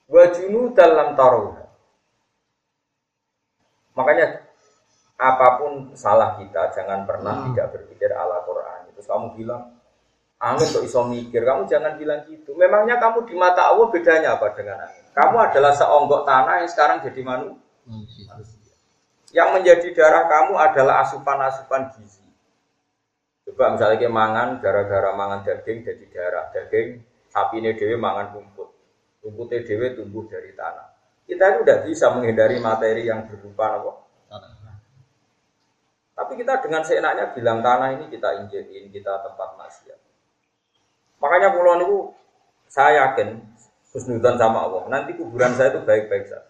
[0.07, 1.55] Wajunu dalam taruh.
[3.97, 4.47] Makanya
[5.17, 7.45] apa pun salah kita jangan pernah hmm.
[7.51, 8.93] tidak berpikir ala Quran.
[8.93, 9.73] Terus kamu bilang,
[10.37, 12.53] angin kok iso mikir, kamu jangan bilang gitu.
[12.53, 15.03] Memangnya kamu di mata Allah bedanya apa dengan angin?
[15.17, 18.55] Kamu adalah seonggok tanah yang sekarang jadi manusia.
[19.35, 22.23] Yang menjadi darah kamu adalah asupan-asupan gizi.
[23.47, 26.45] Coba misalnya kayak mangan, gara-gara mangan daging jadi darah.
[26.51, 28.69] Daging, sapi ini dewi mangan rumput.
[29.23, 30.87] Rumputnya dewi tumbuh dari tanah.
[31.27, 33.91] Kita itu udah bisa menghindari materi yang berupa apa?
[36.17, 39.99] Tapi kita dengan seenaknya bilang tanah ini kita injekin, kita tempat maksiat.
[41.21, 41.97] Makanya pulau itu
[42.65, 43.37] saya yakin
[43.93, 44.89] husnudan sama Allah.
[44.89, 46.46] Nanti kuburan saya itu baik-baik saja.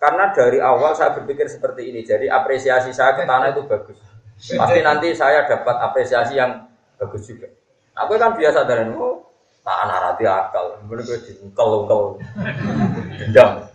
[0.00, 2.00] Karena dari awal saya berpikir seperti ini.
[2.00, 4.00] Jadi apresiasi saya ke tanah itu bagus.
[4.40, 6.64] Pasti nanti saya dapat apresiasi yang
[6.96, 7.52] bagus juga.
[8.00, 9.28] Aku kan biasa dari oh,
[9.60, 10.80] tanah rati akal.
[10.80, 11.68] Kemudian gue dengkel
[13.20, 13.68] dendam.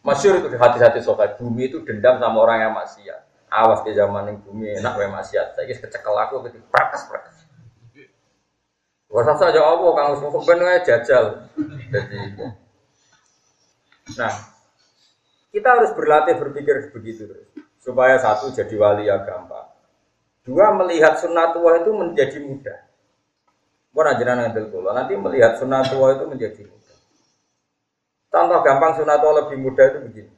[0.00, 1.36] Masyur itu di hati-hati sobat.
[1.36, 3.52] Bumi itu dendam sama orang yang maksiat.
[3.52, 5.60] Awas ke zaman yang bumi enak wae maksiat.
[5.60, 7.36] Saya kecekel aku gitu prakas prakas.
[9.12, 11.24] Wasa saja apa kang wis ben jajal.
[11.92, 12.18] Jadi
[14.14, 14.30] Nah,
[15.50, 17.48] kita harus berlatih berpikir begitu terus.
[17.82, 19.70] Supaya satu jadi wali ya gampang.
[20.46, 22.78] Dua melihat sunnatullah itu menjadi mudah.
[23.90, 24.90] Bukan ajaran ngantil kula.
[24.94, 26.98] Nanti melihat sunnatullah itu menjadi mudah.
[28.30, 30.34] Contoh gampang sunnatullah lebih mudah itu begini.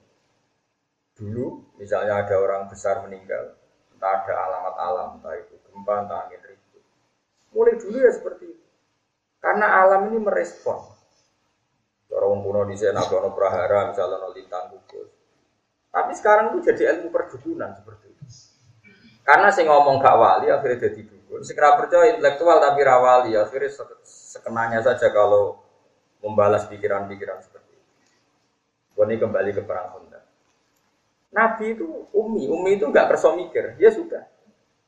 [1.18, 3.58] Dulu misalnya ada orang besar meninggal,
[3.90, 6.84] entah ada alamat alam, entah itu gempa, entah angin ribut.
[7.50, 8.66] Mulai dulu ya seperti itu.
[9.42, 10.78] Karena alam ini merespon.
[12.08, 15.12] Orang kuno di sana ada prahara, misalnya no lintang gugus.
[15.92, 18.24] Tapi sekarang itu jadi ilmu perdukunan seperti itu.
[19.28, 21.44] Karena saya ngomong gak wali, akhirnya jadi dukun.
[21.44, 23.68] Segera percaya intelektual tapi rawali, akhirnya
[24.08, 25.60] sekenanya saja kalau
[26.24, 27.92] membalas pikiran-pikiran seperti itu.
[28.96, 30.24] Ini kembali ke perang Honda.
[31.28, 34.24] Nabi itu umi, umi itu nggak perso mikir, ya sudah.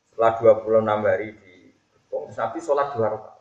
[0.09, 1.69] Setelah 26 hari di
[2.11, 3.39] Nabi sholat dua rakaat.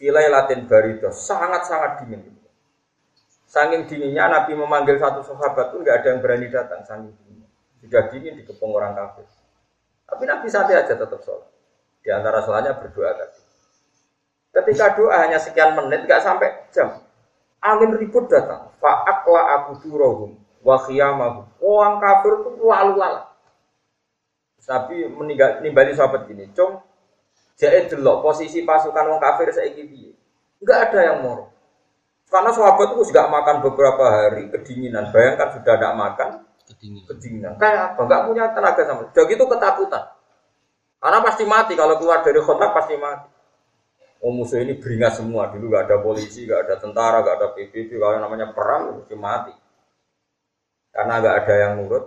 [0.00, 2.39] Filai latin barido sangat-sangat dingin.
[3.50, 6.86] Saking dinginnya Nabi memanggil satu sahabat pun nggak ada yang berani datang.
[6.86, 7.48] Saking dinginnya.
[7.82, 9.26] Sudah dingin dikepung orang kafir.
[10.06, 11.50] Tapi Nabi santai aja tetap sholat.
[11.98, 13.42] Di antara sholatnya berdoa tadi.
[14.54, 17.02] Ketika doa hanya sekian menit, nggak sampai jam.
[17.58, 18.70] Angin ribut datang.
[18.78, 20.76] Fa'akla aku durohum wa
[21.58, 23.28] Orang kafir itu lalu lalang.
[24.60, 26.78] Tapi meninggal nimbali sahabat gini, cung
[27.58, 30.14] jadi delok posisi pasukan orang kafir saya piye.
[30.62, 31.49] Enggak ada yang mau.
[32.30, 35.10] Karena sahabat itu juga makan beberapa hari kedinginan.
[35.10, 36.28] Bayangkan sudah tidak makan
[36.70, 37.06] kedinginan.
[37.10, 37.52] kedinginan.
[37.58, 38.00] Kayak apa?
[38.06, 39.02] Enggak punya tenaga sama.
[39.10, 40.04] Udah gitu ketakutan.
[41.00, 43.28] Karena pasti mati kalau keluar dari kontak pasti mati.
[44.20, 47.96] Oh musuh ini beringat semua dulu gak ada polisi, gak ada tentara, gak ada PBB,
[47.96, 49.54] kalau namanya perang mesti mati.
[50.92, 52.04] Karena nggak ada yang nurut.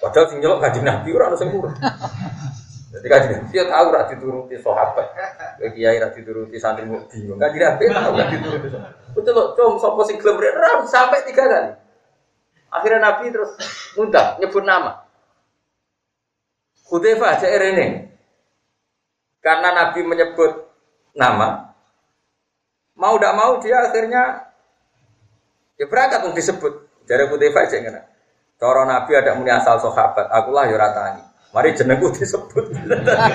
[0.00, 1.74] Padahal sing nyelok kaji Nabi ora ono sing nurut.
[2.92, 5.06] Jadi kaji Nabi dia tahu ora dituruti sahabat.
[5.72, 7.40] Kiai ora dituruti santri mau bingung.
[7.40, 8.68] Kaji Nabi tahu ora dituruti.
[9.16, 11.72] Betul loh, com sapa sing gelem sampai tiga kali.
[12.72, 13.56] Akhirnya Nabi terus
[13.96, 15.08] ngundang nyebut nama.
[16.92, 17.86] Hudzaifah CR ini.
[19.40, 20.70] Karena Nabi menyebut
[21.18, 21.74] nama,
[22.94, 24.54] mau tidak mau dia akhirnya
[25.80, 26.72] ya berangkat untuk disebut.
[27.10, 28.00] Jadi putih aja ngene.
[28.62, 31.31] Cara Nabi ada muni asal sahabat, akulah ya ratani.
[31.52, 32.64] Mari jenengku disebut.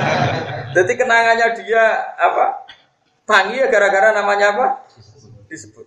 [0.75, 1.84] Jadi kenangannya dia
[2.17, 2.65] apa?
[3.30, 4.65] Tangi ya gara-gara namanya apa?
[5.45, 5.86] Disebut.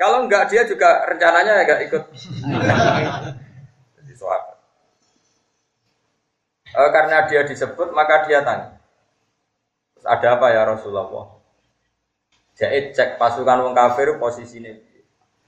[0.00, 2.02] Kalau enggak dia juga rencananya enggak ikut.
[4.00, 4.56] Jadi sahabat.
[6.74, 8.80] E, karena dia disebut maka dia tanya.
[10.04, 11.40] Ada apa ya Rasulullah?
[12.56, 14.72] Jadi cek pasukan wong kafir posisinya.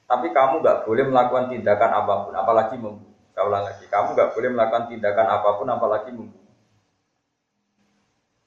[0.06, 3.05] Tapi kamu nggak boleh melakukan tindakan apa pun, apalagi membunuh.
[3.36, 6.56] Saya ulang lagi, kamu nggak boleh melakukan tindakan apa pun, apalagi membunuh.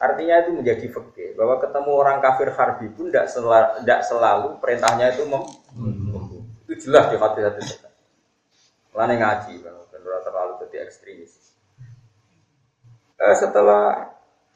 [0.02, 5.30] Artinya itu menjadi fakir bahwa ketemu orang kafir harbi pun tidak selalu, selalu perintahnya itu
[5.30, 6.42] membunuh.
[6.66, 7.90] Itu jelas di hati-hati kita.
[8.98, 11.54] Lain ngaji, benar terlalu jadi ekstremis.
[13.20, 14.10] Eh, setelah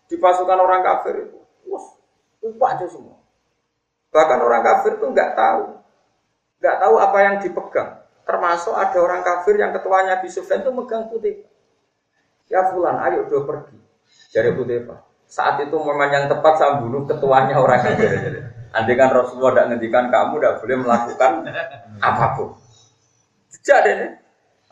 [0.09, 1.85] dipasukan orang kafir itu, wah,
[2.41, 3.21] upah semua.
[4.09, 5.77] Bahkan orang kafir itu nggak tahu,
[6.57, 8.02] nggak tahu apa yang dipegang.
[8.23, 11.43] Termasuk ada orang kafir yang ketuanya Abi Sufyan itu megang putih.
[12.47, 13.77] Ya Fulan, ayo udah pergi.
[14.31, 14.87] Jadi putih
[15.27, 18.11] Saat itu memang yang tepat saya bunuh ketuanya orang kafir.
[18.73, 21.31] Andai kan Rasulullah tidak ngendikan kamu tidak boleh melakukan
[22.01, 22.49] apa pun.
[23.63, 24.11] Jadi nih,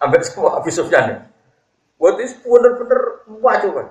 [0.02, 1.30] ambil semua Abi Sufyan.
[2.02, 3.02] Buat itu bener-bener
[3.40, 3.88] wajib kan.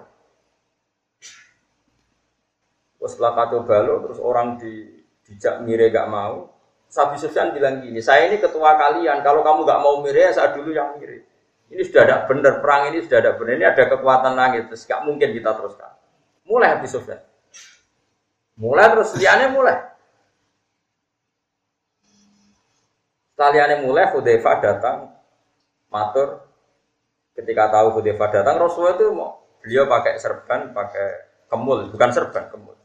[3.00, 6.50] Setelah kacau balo, terus orang di dijak mire gak mau.
[6.90, 10.50] Sabi Sufyan bilang gini, saya ini ketua kalian, kalau kamu gak mau mire, ya saya
[10.58, 11.22] dulu yang mire.
[11.70, 15.06] Ini sudah ada benar, perang ini sudah ada benar, ini ada kekuatan langit, terus gak
[15.06, 15.94] mungkin kita teruskan.
[16.50, 17.22] Mulai Habis Sufyan.
[18.58, 19.78] Mulai terus, liane mulai.
[23.38, 25.14] Setelah mulai, Hudayfa datang,
[25.94, 26.42] matur.
[27.38, 32.79] Ketika tahu Hudayfa datang, Rasulullah itu mau, beliau pakai serban, pakai kemul, bukan serban, kemul.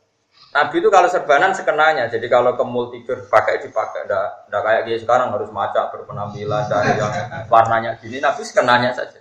[0.56, 4.96] Nabi itu kalau serbanan sekenanya, jadi kalau kemul tidur pakai dipakai, ndak ndak kayak dia
[5.04, 7.12] sekarang harus maca berpenampilan cari yang
[7.52, 9.20] warnanya gini, Nabi sekenanya saja.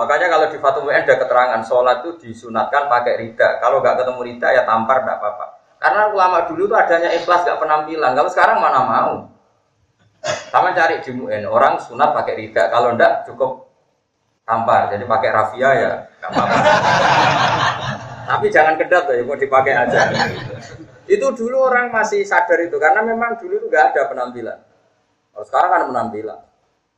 [0.00, 3.60] Makanya kalau di Fatum ada keterangan sholat itu disunatkan pakai rida.
[3.60, 5.46] Kalau nggak ketemu rida ya tampar nggak apa-apa.
[5.76, 8.16] Karena ulama dulu tuh adanya ikhlas nggak penampilan.
[8.16, 9.12] Kalau sekarang mana mau?
[10.48, 12.72] Sama cari di MUN orang sunat pakai rida.
[12.72, 13.68] Kalau ndak cukup
[14.48, 14.88] tampar.
[14.88, 15.92] Jadi pakai rafia ya
[16.24, 16.56] nggak apa-apa.
[18.30, 20.06] Tapi jangan kedat ya, mau dipakai aja.
[21.14, 24.58] itu dulu orang masih sadar itu karena memang dulu itu nggak ada penampilan.
[25.34, 26.40] Kalau sekarang kan penampilan.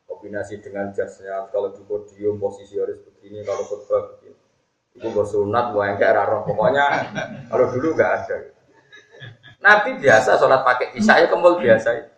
[0.04, 4.36] Kombinasi dengan jasnya, kalau di podium posisi harus begini, kalau khutbah begini.
[4.92, 6.44] Itu bersunat, yang kayak roh.
[6.44, 6.84] Pokoknya
[7.48, 8.36] kalau dulu nggak ada.
[9.64, 12.12] Nabi biasa sholat pakai isya ya kemul biasa.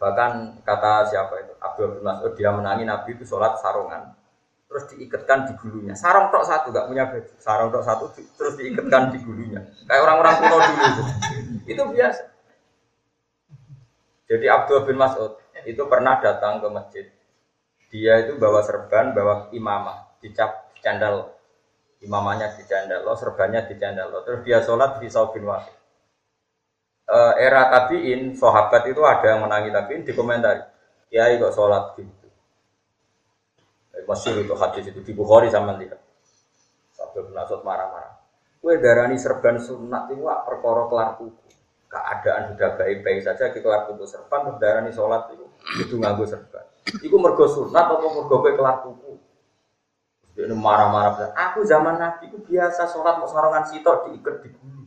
[0.00, 4.16] Bahkan kata siapa itu Abdul Mas'ud dia menangi Nabi itu sholat sarungan
[4.70, 5.98] terus diikatkan di gulunya.
[5.98, 7.32] Sarung tok satu, gak punya baju.
[7.42, 9.66] Sarung tok satu terus diikatkan di gulunya.
[9.90, 11.02] Kayak orang-orang kuno dulu itu.
[11.74, 12.22] Itu biasa.
[14.30, 17.06] Jadi Abdul bin Mas'ud itu pernah datang ke masjid.
[17.90, 21.34] Dia itu bawa serban, bawa imamah, dicap candal.
[22.00, 24.08] Imamahnya di candal, lo serbannya di candal.
[24.08, 24.22] Lo.
[24.22, 25.74] Terus dia sholat di saubin wahid.
[27.04, 30.70] E, era tabiin, sahabat itu ada yang menangi tabiin di komentar.
[31.10, 32.19] Kiai kok sholat gitu
[34.10, 36.02] Masyur itu hadis itu di Bukhari sama lihat.
[36.98, 38.18] Sabda bin Asad marah-marah.
[38.58, 41.46] Kue darani serban sunat itu wak perkara kelar tuku.
[41.86, 45.46] Keadaan sudah baik-baik saja kita kelar tuku serban terus darani sholat itu
[45.78, 46.66] itu nganggo serban.
[47.06, 49.14] Iku mergo sunat atau mergo kue kelar tuku.
[50.34, 54.82] Dia marah-marah Aku zaman Nabi itu biasa sholat mau sarongan sitok diikat di gulu.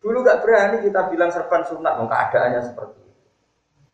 [0.00, 3.26] Dulu gak berani kita bilang serban sunat, mau keadaannya seperti itu.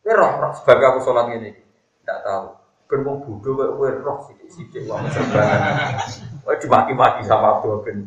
[0.07, 1.57] Kue roh, roh sebagai aku sholat ini,
[2.05, 2.62] tidak tahu.
[2.93, 5.97] Ben bodho kok kowe roh sithik-sithik wong sembarangan.
[6.45, 8.05] Kowe dimaki-maki sama Abdul bin.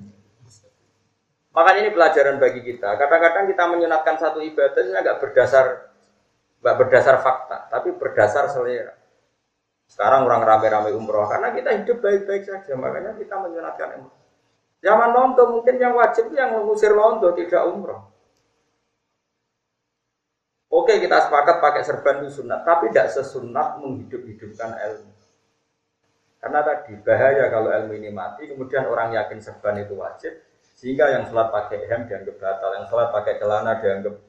[1.57, 2.93] Makanya ini pelajaran bagi kita.
[2.93, 5.65] Kadang-kadang kita menyunatkan satu ibadah ini agak berdasar
[6.61, 8.93] nggak berdasar fakta, tapi berdasar selera.
[9.89, 14.17] Sekarang orang rame-rame umroh karena kita hidup baik-baik saja, makanya kita menyunatkan umroh.
[14.85, 18.14] Zaman londo mungkin yang wajib yang mengusir londo tidak umroh.
[20.75, 25.11] Oke kita sepakat pakai serban itu sunat, tapi tidak sesunat menghidup-hidupkan ilmu.
[26.43, 30.35] Karena tadi bahaya kalau ilmu ini mati, kemudian orang yakin serban itu wajib,
[30.75, 34.19] sehingga yang sholat pakai hem dianggap batal, yang sholat pakai celana dianggap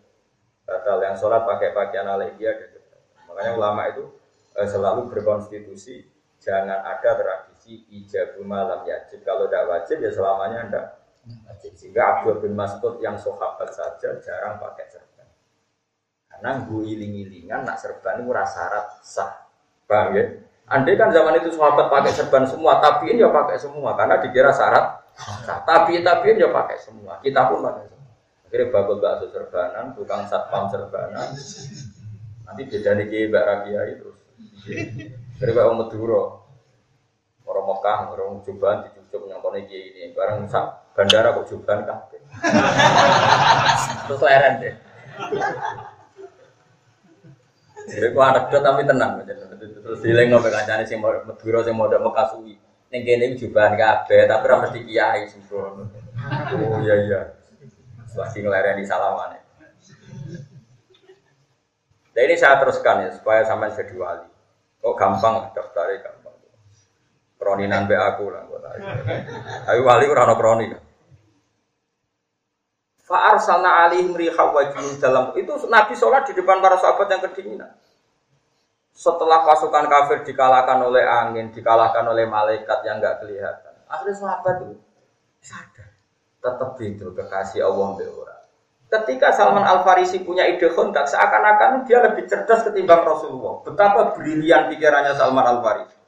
[0.63, 3.23] batal, yang sholat pakai pakaian alegia dianggap batal.
[3.27, 4.05] Makanya ulama itu
[4.55, 6.07] eh, selalu berkonstitusi
[6.39, 9.19] jangan ada tradisi ijabul malam wajib.
[9.27, 10.85] Kalau tidak wajib ya selamanya tidak
[11.51, 11.73] wajib.
[11.75, 15.06] Sehingga Abdul bin Mas'ud yang sahabat saja jarang pakai serban.
[16.37, 19.49] Karena gue iling-ilingan nak serban itu syarat sah.
[19.89, 20.25] Paham ya?
[20.67, 25.01] Andai kan zaman itu sahabat pakai serban semua, tabiin ya pakai semua karena dikira syarat
[25.17, 25.65] sah.
[25.65, 27.19] Tapi tabiin ya pakai semua.
[27.25, 28.13] Kita pun pakai semua.
[28.47, 31.35] Akhirnya bakul bakso serbanan, tukang satpam serbanan.
[32.47, 34.11] Nanti beda nih Mbak Rabia itu.
[35.35, 36.23] Akhirnya Mbak Madura,
[37.43, 40.15] orang Mekah, orang cobaan di coba nyongkone kiai ini.
[40.15, 40.47] Barang
[40.95, 42.21] bandara kok jubahan kabeh.
[44.07, 44.75] Terus leren deh.
[47.87, 49.23] Jadi ku anekdot tapi tenang
[49.87, 52.59] Terus dileng ngopo kancane sing Madura sing modok Mekasuwi.
[52.91, 55.87] Ning kene iki jubahan kabeh tapi ora mesti kiai sembrono.
[56.59, 57.21] Oh iya iya.
[58.19, 59.39] Lagi ngelereni salamane.
[62.17, 64.29] Nah ini saya teruskan ya supaya sampai jadi wali.
[64.83, 66.35] Kok gampang daftarnya gampang.
[67.37, 68.43] Kroninan be aku lah
[69.71, 70.86] Ayo wali ono kroni.
[73.07, 77.71] Fa'ar sana alihim riha wajib dalam itu Nabi sholat di depan para sahabat yang kedinginan.
[78.91, 83.75] Setelah pasukan kafir dikalahkan oleh angin, dikalahkan oleh malaikat yang nggak kelihatan.
[83.87, 84.83] Akhirnya sahabat itu
[85.39, 85.95] sadar,
[86.43, 88.43] tetap itu kekasih Allah orang.
[88.91, 93.63] Ketika Salman Al Farisi punya ide kontak, seakan-akan dia lebih cerdas ketimbang Rasulullah.
[93.63, 95.99] Betapa brilian pikirannya Salman Al Farisi.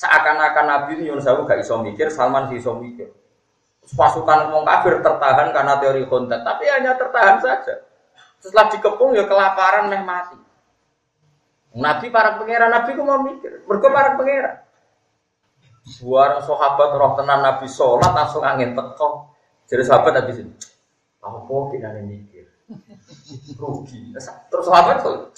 [0.00, 3.25] Seakan-akan Nabi Yunus gak iso mikir, Salman iso mikir
[3.94, 7.86] pasukan wong kafir tertahan karena teori kontak, tapi hanya tertahan saja.
[8.42, 10.38] Setelah dikepung ya kelaparan meh mati.
[11.76, 14.64] Nabi para pangeran Nabi ku mau mikir, mergo para pangeran.
[15.86, 19.30] Suara sahabat roh tenan Nabi sholat langsung angin teko.
[19.70, 20.52] Jadi sahabat Nabi sini,
[21.22, 21.38] apa
[21.70, 22.46] kita mikir?
[23.60, 24.10] Rugi.
[24.50, 25.30] Terus sahabat tuh,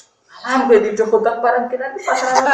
[0.45, 2.45] alam di kontak barang kita di pasaran.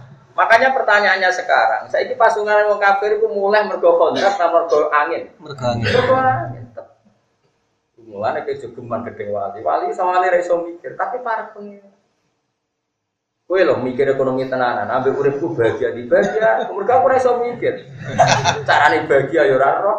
[0.40, 5.28] Makanya pertanyaannya sekarang, saya ini pasungan orang kafir itu mulai mergo kontrak atau mergo angin?
[5.36, 5.84] Mergo angin.
[5.84, 6.64] Mergo angin.
[8.00, 11.84] Mulai ke jogeman gede wali, wali sama wali reso mikir, tapi para pengen.
[13.44, 17.86] Kue loh mikir ekonomi tenanan, ambil uripku bahagia di bahagia, mereka aku reso mikir.
[18.66, 19.98] Carane bahagia ya ora roh.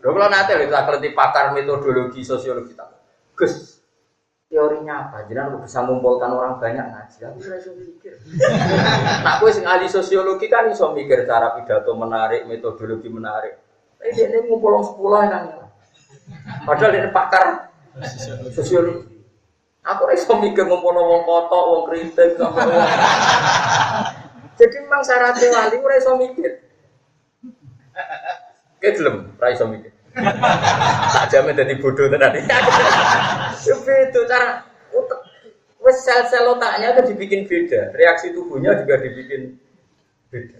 [0.00, 2.88] Lho kalau nanti kita kelenti pakar metodologi sosiologi tak.
[3.36, 3.69] Gus,
[4.50, 5.30] teorinya apa?
[5.30, 7.18] Jadi aku bisa mengumpulkan orang banyak ngaji.
[7.30, 8.14] Aku bisa mikir.
[9.24, 13.62] nah, aku sing ahli sosiologi kan iso mikir cara pidato menarik, metodologi menarik.
[13.96, 15.70] Tapi dia ini ngumpul sepuluh kan.
[16.66, 17.70] Padahal ini pakar
[18.50, 19.22] sosiologi.
[19.86, 22.34] Aku iso mikir ngumpul wong kotok, wong kritik,
[24.60, 26.52] Jadi memang syaratnya wali, aku iso mikir.
[28.82, 29.99] Kayak belum, iso mikir
[31.14, 32.36] tak jamin jadi bodoh tenan.
[33.60, 34.70] itu cara
[35.90, 39.58] sel-sel otaknya itu dibikin beda, reaksi tubuhnya juga dibikin
[40.30, 40.58] beda.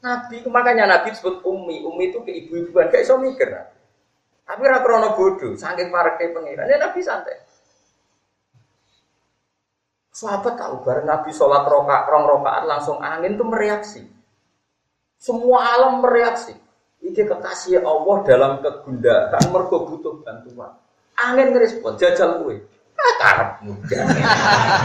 [0.00, 3.52] Nabi makanya Nabi disebut umi, umi itu ke ibu-ibuan kayak iso mikir.
[4.48, 6.66] Tapi ora krono bodoh, saking pareke pengiran.
[6.66, 7.38] Ya Nabi santai.
[10.10, 14.02] Sahabat tahu bareng Nabi sholat rokaat, rong rokaat langsung angin tuh mereaksi.
[15.20, 16.56] Semua alam mereaksi.
[17.00, 20.76] Iki kekasih Allah dalam kegundahan mergo butuh bantuan.
[21.16, 22.60] Angin ngerespon jajal kue.
[23.20, 24.00] Karep muda.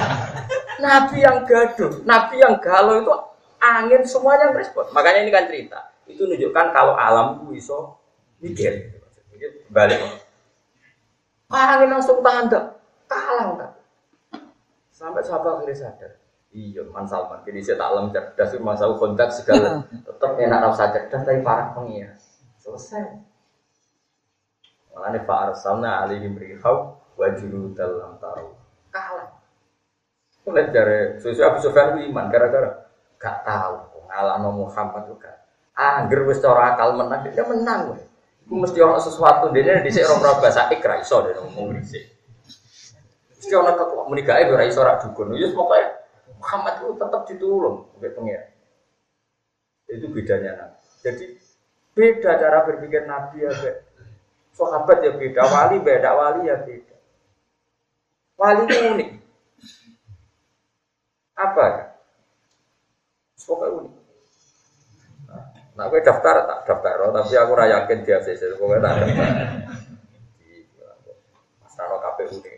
[0.84, 3.14] Nabi yang gaduh, Nabi yang galau itu
[3.60, 4.88] angin semuanya merespon.
[4.96, 5.80] Makanya ini kan cerita.
[6.08, 8.00] Itu menunjukkan kalau alam itu iso
[8.40, 8.96] mikir.
[9.68, 10.00] Balik.
[11.52, 12.80] Angin langsung tanda
[13.12, 13.72] kalah enggak.
[14.96, 16.12] Sampai sahabat akhirnya sadar.
[16.56, 17.44] Iya, Man Salman.
[17.44, 19.84] Jadi saya tak lem cerdas, masa kontak segala.
[19.92, 22.48] Tetap enak rasa cerdas dari para pengias.
[22.64, 23.12] Selesai.
[24.96, 28.56] Makanya Pak Arsalna alihim rihau wajuru dalam taruh.
[28.88, 29.36] Kalah.
[30.48, 32.88] Mulai dari sesuai Abu Sufyan iman gara-gara
[33.20, 33.76] gak tahu
[34.08, 35.44] ngalam Muhammad juga.
[35.76, 38.00] Angger wis cara akal menang dia menang.
[38.48, 42.16] Iku mesti orang sesuatu dene dhisik orang bahasa ikra iso dene ngomong dhisik.
[43.36, 45.36] Mesti orang ketua menikah itu iso ora dukun.
[45.36, 45.95] Ya pokoknya
[46.40, 48.50] Muhammad itu tetap ditulung oleh pengiran.
[49.86, 50.80] Itu bedanya Nabi.
[51.06, 51.26] Jadi
[51.96, 53.84] beda cara berpikir Nabi ya beda.
[54.56, 56.96] Sahabat ya beda, wali beda, wali ya beda.
[58.40, 59.10] Wali itu unik.
[61.36, 61.86] Apa ya?
[63.44, 63.94] Pokoknya unik.
[65.76, 69.28] Nah, gue daftar tak daftar, tapi aku rayakin dia sih, pokoknya tak daftar.
[71.60, 72.54] Mas Rano KPU ini.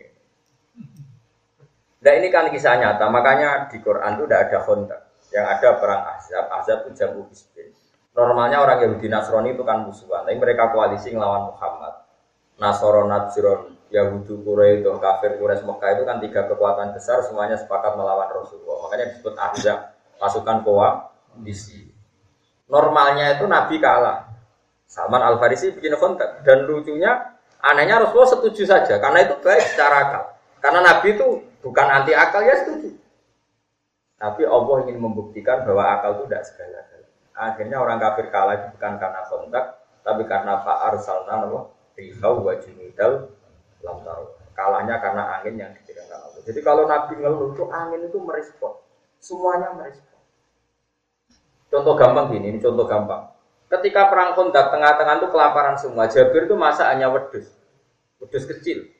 [1.98, 5.00] Nah ini kan kisah nyata, makanya di Quran itu tidak ada kontak.
[5.28, 7.68] Yang ada perang Ahzab, Ahzab itu jamu Hizbin.
[8.14, 12.06] Normalnya orang Yahudi Nasrani itu kan musuhan, tapi mereka koalisi melawan Muhammad.
[12.58, 18.26] Nasoro Najron, Yahudi Quraisy, kafir Quraisy Mekah itu kan tiga kekuatan besar semuanya sepakat melawan
[18.30, 18.88] Rasulullah.
[18.88, 19.78] Makanya disebut Ahzab,
[20.18, 21.86] pasukan koalisi.
[22.66, 24.28] Normalnya itu Nabi kalah.
[24.88, 29.96] Salman Al Farisi bikin kontak dan lucunya anehnya Rasulullah setuju saja karena itu baik secara
[30.08, 30.24] akal.
[30.64, 31.28] Karena Nabi itu
[31.64, 32.94] bukan anti akal ya setuju.
[34.18, 36.98] Tapi Allah ingin membuktikan bahwa akal itu tidak segala galanya
[37.38, 39.64] Akhirnya orang kafir kalah itu bukan karena kontak,
[40.02, 43.30] tapi karena Pak Arsalna Allah rihau wa junudal
[43.86, 43.98] lam
[44.58, 46.42] Kalahnya karena angin yang dikirimkan Allah.
[46.42, 48.74] Jadi kalau Nabi ngeluh itu angin itu merespon.
[49.22, 50.18] Semuanya merespon.
[51.70, 53.38] Contoh gampang gini, ini contoh gampang.
[53.70, 56.10] Ketika perang kontak tengah-tengah itu kelaparan semua.
[56.10, 57.54] Jabir itu masa hanya wedus,
[58.18, 58.90] wedus kecil.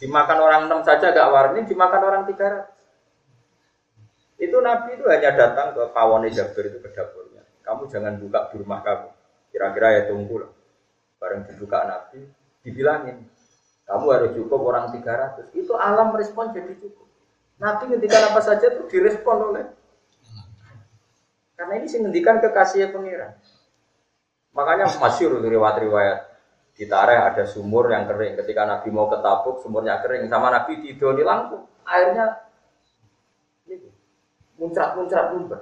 [0.00, 2.80] Dimakan orang enam saja gak warni, dimakan orang tiga ratus.
[4.40, 7.44] Itu Nabi itu hanya datang ke pawone Jabir itu ke dapurnya.
[7.60, 9.08] Kamu jangan buka di rumah kamu.
[9.52, 10.52] Kira-kira ya tunggu lah.
[11.20, 12.24] Bareng dibuka Nabi,
[12.64, 13.28] dibilangin.
[13.84, 15.52] Kamu harus cukup orang 300.
[15.52, 17.04] Itu alam respon jadi cukup.
[17.60, 19.68] Nabi ngendikan apa saja itu direspon oleh
[21.60, 23.36] karena ini sih ngendikan kekasih pengiran.
[24.56, 26.29] Makanya masyur riwayat-riwayat
[26.80, 28.40] di Tareh ada sumur yang kering.
[28.40, 30.32] Ketika Nabi mau ke Tabuk, sumurnya kering.
[30.32, 32.40] Sama Nabi di Doni langsung airnya
[34.56, 35.60] muncrat-muncrat lumber.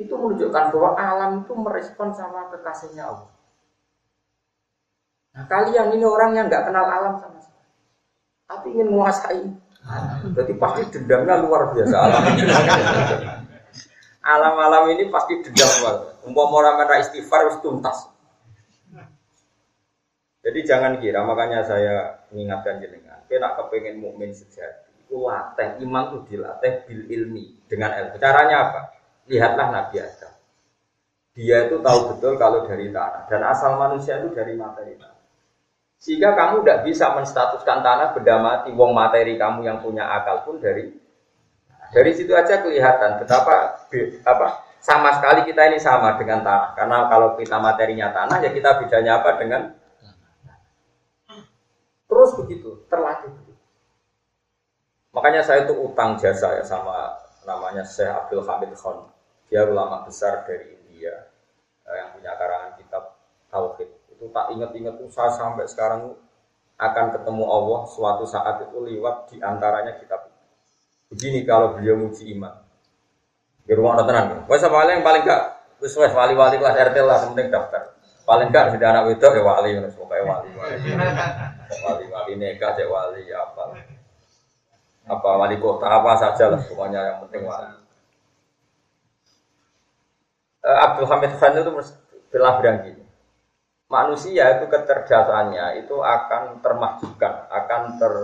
[0.00, 3.28] Itu menunjukkan bahwa alam itu merespon sama kekasihnya Allah.
[5.36, 7.68] Nah, kalian ini orang yang nggak kenal alam sama sekali,
[8.48, 9.44] tapi ingin menguasai.
[10.40, 12.22] Jadi pasti dendamnya luar biasa alam.
[14.24, 15.96] Alam-alam ini pasti dendam banget.
[16.24, 18.17] Umpama orang istighfar harus tuntas.
[20.48, 24.88] Jadi jangan kira, makanya saya mengingatkan jenengan, kita kepengen mukmin sejati.
[25.04, 28.16] Itu latih, iman itu dilatih bil ilmi dengan ilmu.
[28.16, 28.80] Caranya apa?
[29.28, 30.32] Lihatlah Nabi Adam.
[31.36, 35.22] Dia itu tahu betul kalau dari tanah dan asal manusia itu dari materi tanah.
[36.00, 40.58] Sehingga kamu tidak bisa menstatuskan tanah benda mati, wong materi kamu yang punya akal pun
[40.58, 40.96] dari
[41.92, 43.84] dari situ aja kelihatan betapa
[44.24, 44.46] apa
[44.80, 46.72] sama sekali kita ini sama dengan tanah.
[46.72, 49.77] Karena kalau kita materinya tanah ya kita bedanya apa dengan
[52.28, 53.32] terus begitu terlatih.
[55.16, 57.16] Makanya saya itu utang jasa ya sama
[57.48, 59.08] namanya Syekh Abdul Hamid Khan.
[59.48, 61.32] Dia ulama besar dari India
[61.88, 63.16] eh, yang punya karangan kitab
[63.48, 63.88] Tauhid.
[64.12, 66.12] Itu tak ingat-ingat tuh saya sampai sekarang
[66.76, 70.28] akan ketemu Allah suatu saat itu lewat di antaranya kitab
[71.08, 72.52] begini kalau beliau muji iman.
[73.64, 74.44] Di rumah ada tenang.
[74.44, 75.42] Wes paling paling gak?
[75.80, 77.96] Wes wes wali wali kelas RT lah penting daftar.
[78.28, 80.76] Paling gak sudah anak itu ya wali pokoknya wali wali
[81.68, 83.64] wali wali nikah ya wali apa
[85.08, 87.68] apa wali kota apa saja lah pokoknya yang penting wali
[90.64, 91.72] uh, Abdul Hamid Khan itu
[92.28, 93.08] telah bilang gini
[93.88, 98.14] manusia itu kecerdasannya itu akan termahjubkan, akan ter,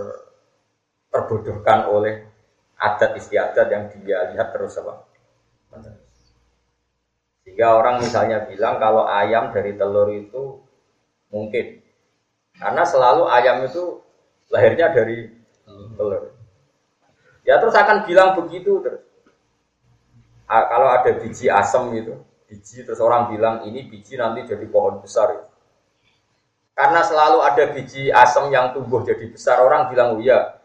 [1.09, 2.29] terbodohkan oleh
[2.77, 5.09] adat istiadat yang dia lihat terus apa.
[7.43, 10.61] Sehingga orang misalnya bilang kalau ayam dari telur itu
[11.33, 11.84] mungkin.
[12.55, 13.99] Karena selalu ayam itu
[14.51, 15.31] lahirnya dari
[15.95, 16.31] telur.
[17.45, 19.03] Ya terus akan bilang begitu terus.
[20.45, 25.33] Kalau ada biji asam gitu, biji terus orang bilang ini biji nanti jadi pohon besar.
[25.33, 25.55] Gitu.
[26.75, 30.59] Karena selalu ada biji asam yang tumbuh jadi besar, orang bilang, oh iya.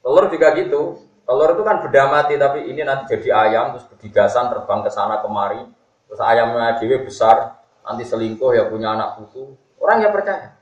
[0.00, 0.96] Telur juga gitu.
[1.28, 5.20] Telur itu kan beda mati, tapi ini nanti jadi ayam, terus berdigasan terbang ke sana
[5.20, 5.60] kemari.
[6.08, 9.60] Terus ayamnya dewe besar, nanti selingkuh ya punya anak putu.
[9.86, 10.58] Orang ya percaya.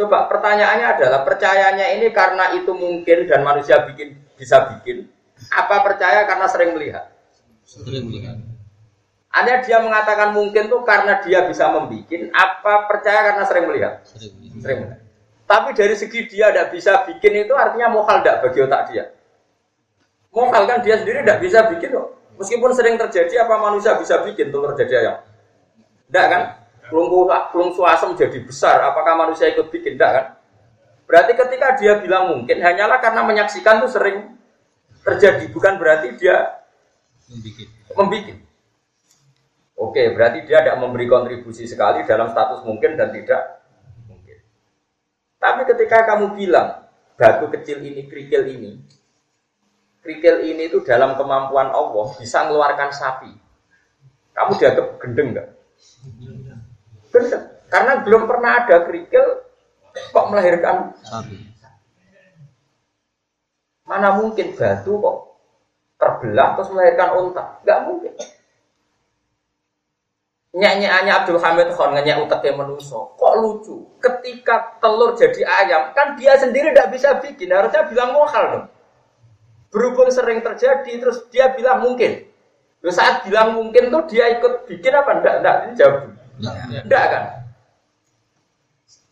[0.00, 5.12] Coba pertanyaannya adalah percayanya ini karena itu mungkin dan manusia bikin bisa bikin,
[5.52, 7.12] apa percaya karena sering melihat?
[7.68, 8.40] Sering melihat.
[9.28, 14.00] Ada dia mengatakan mungkin tuh karena dia bisa membuat, apa percaya karena sering melihat?
[14.08, 14.98] Sering, melihat.
[15.44, 19.04] Tapi dari segi dia tidak bisa bikin itu artinya mokal tidak bagi otak dia.
[20.32, 22.16] Mokal kan dia sendiri tidak bisa bikin loh.
[22.40, 25.16] Meskipun sering terjadi apa manusia bisa bikin telur jadi ayam?
[26.08, 26.63] Tidak kan?
[26.88, 29.96] Pelung suasem jadi besar, apakah manusia ikut bikin?
[29.96, 30.26] Tidak kan?
[31.04, 34.36] Berarti ketika dia bilang mungkin hanyalah karena menyaksikan tuh sering
[35.04, 36.64] terjadi, bukan berarti dia
[37.96, 38.40] membuat.
[39.74, 43.64] Oke, berarti dia tidak memberi kontribusi sekali dalam status mungkin dan tidak
[44.06, 44.38] mungkin.
[45.40, 48.80] Tapi ketika kamu bilang batu kecil ini, kerikil ini,
[50.00, 53.32] kerikil ini itu dalam kemampuan Allah bisa mengeluarkan sapi.
[54.34, 55.48] Kamu dianggap gendeng nggak?
[57.14, 57.44] Gendeng.
[57.70, 59.46] Karena belum pernah ada kerikil
[59.94, 61.38] kok melahirkan sapi.
[63.86, 65.16] Mana mungkin batu kok
[66.00, 67.44] terbelah terus melahirkan unta?
[67.62, 68.12] Gak mungkin.
[70.54, 73.18] Nyanyiannya Abdul Hamid Khan nyanyi utaknya menuso.
[73.18, 73.98] Kok lucu?
[73.98, 77.50] Ketika telur jadi ayam, kan dia sendiri tidak bisa bikin.
[77.50, 78.66] Harusnya bilang mohal dong.
[79.74, 82.30] Berhubung sering terjadi, terus dia bilang mungkin.
[82.78, 85.18] Terus saat bilang mungkin tuh dia ikut bikin apa?
[85.18, 85.56] Enggak, enggak.
[85.66, 86.13] Ini jawab.
[86.38, 87.24] Enggak kan?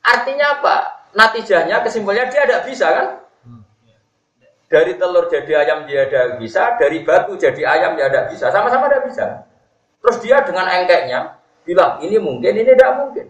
[0.03, 0.77] Artinya apa?
[1.13, 3.07] Natijahnya, kesimpulannya dia tidak bisa kan?
[4.73, 8.49] Dari telur jadi ayam dia tidak bisa, dari batu jadi ayam dia tidak bisa.
[8.49, 9.25] Sama-sama tidak bisa.
[10.01, 13.27] Terus dia dengan engkeknya bilang ini mungkin, ini tidak mungkin.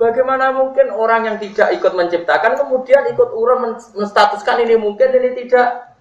[0.00, 5.92] Bagaimana mungkin orang yang tidak ikut menciptakan kemudian ikut urun menstatuskan ini mungkin, ini tidak?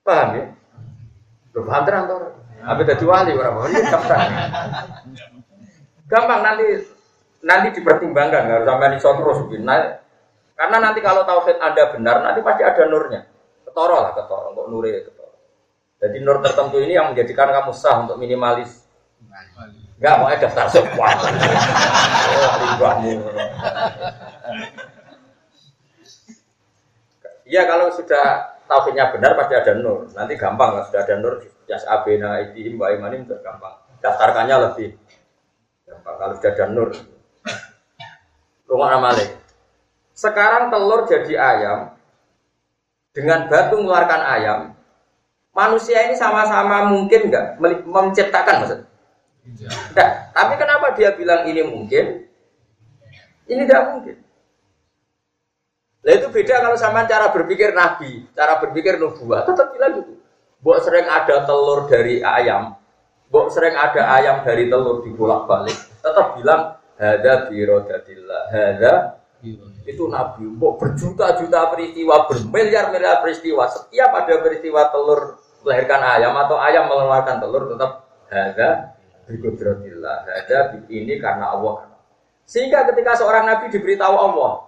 [0.00, 0.44] Paham ya?
[1.52, 2.32] Paham terang tuh.
[2.58, 4.18] Tapi jadi wali orang wali daftar.
[6.08, 6.66] Gampang nanti
[7.44, 9.82] nanti dipertimbangkan nggak harus sampai di terus nah,
[10.58, 13.22] karena nanti kalau tauhid anda benar nanti pasti ada nurnya
[13.62, 15.38] ketoro lah ketoro untuk nuri ketoro
[16.02, 18.82] jadi nur tertentu ini yang menjadikan kamu sah untuk minimalis
[20.02, 21.08] nggak mau daftar semua
[27.48, 30.04] Iya kalau sudah tauhidnya benar pasti ada nur.
[30.12, 31.40] Nanti gampang lah sudah ada nur.
[31.68, 33.76] Jas abena idihim wa imanim gampang.
[34.00, 34.96] Daftarkannya lebih
[35.84, 36.90] gampang kalau sudah ada nur.
[38.64, 39.30] Rumah amalik.
[40.16, 41.92] Sekarang telur jadi ayam
[43.12, 44.60] dengan batu mengeluarkan ayam.
[45.52, 48.80] Manusia ini sama-sama mungkin nggak menciptakan maksud?
[49.42, 50.12] Tidak.
[50.36, 52.28] Tapi kenapa dia bilang ini mungkin?
[53.48, 54.16] Ini tidak mungkin.
[56.04, 59.48] Nah itu beda kalau sama cara berpikir nabi, cara berpikir nubuah.
[59.48, 60.17] Tetap bilang gitu.
[60.58, 62.74] Buat sering ada telur dari ayam,
[63.30, 65.78] buat sering ada ayam dari telur dibolak balik.
[66.02, 68.42] Tetap bilang Hada birodatillah.
[68.50, 69.22] Hada
[69.86, 70.50] itu Nabi.
[70.50, 73.70] Mbok berjuta-juta peristiwa, bermiliar-miliar peristiwa.
[73.70, 78.98] Setiap ada peristiwa telur melahirkan ayam atau ayam mengeluarkan telur tetap hada
[79.30, 80.26] birodatillah.
[80.26, 80.58] Hada
[80.90, 81.86] ini karena Allah.
[82.42, 84.66] Sehingga ketika seorang Nabi diberitahu Allah,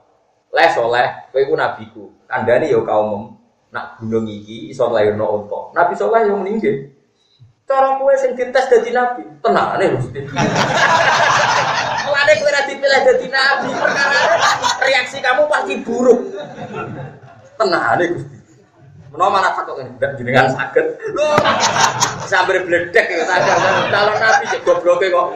[0.54, 2.04] leh soleh, kowe iku nabiku.
[2.30, 3.39] Kandhani yo kaum
[3.70, 5.70] nak gunung iki iso lairno unta.
[5.74, 6.90] Nabi soleh yang meninggal.
[7.70, 10.26] Cara kowe sing dites dadi nabi, tenane Gusti.
[12.02, 14.20] Mulane kowe ra dipilih dadi nabi, perkara
[14.82, 16.34] reaksi kamu pasti buruk.
[17.54, 18.36] Tenane Gusti.
[19.14, 20.86] Menawa mana takut ini, tidak jenengan sakit.
[21.18, 21.34] Loh,
[22.30, 23.58] sambil bledek ya, sadar.
[23.90, 25.28] Calon nabi cek gobloke kok.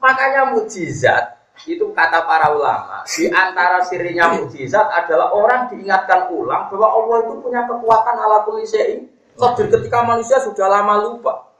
[0.00, 6.88] Makanya mujizat itu kata para ulama di antara sirinya mujizat adalah orang diingatkan ulang bahwa
[6.92, 9.08] Allah itu punya kekuatan ala kulli syai'in
[9.56, 11.54] ketika manusia sudah lama lupa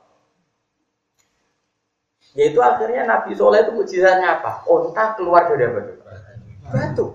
[2.35, 4.67] yaitu akhirnya Nabi Soleh itu mujizatnya apa?
[4.67, 5.81] Onta keluar dari apa?
[6.75, 7.07] Batu.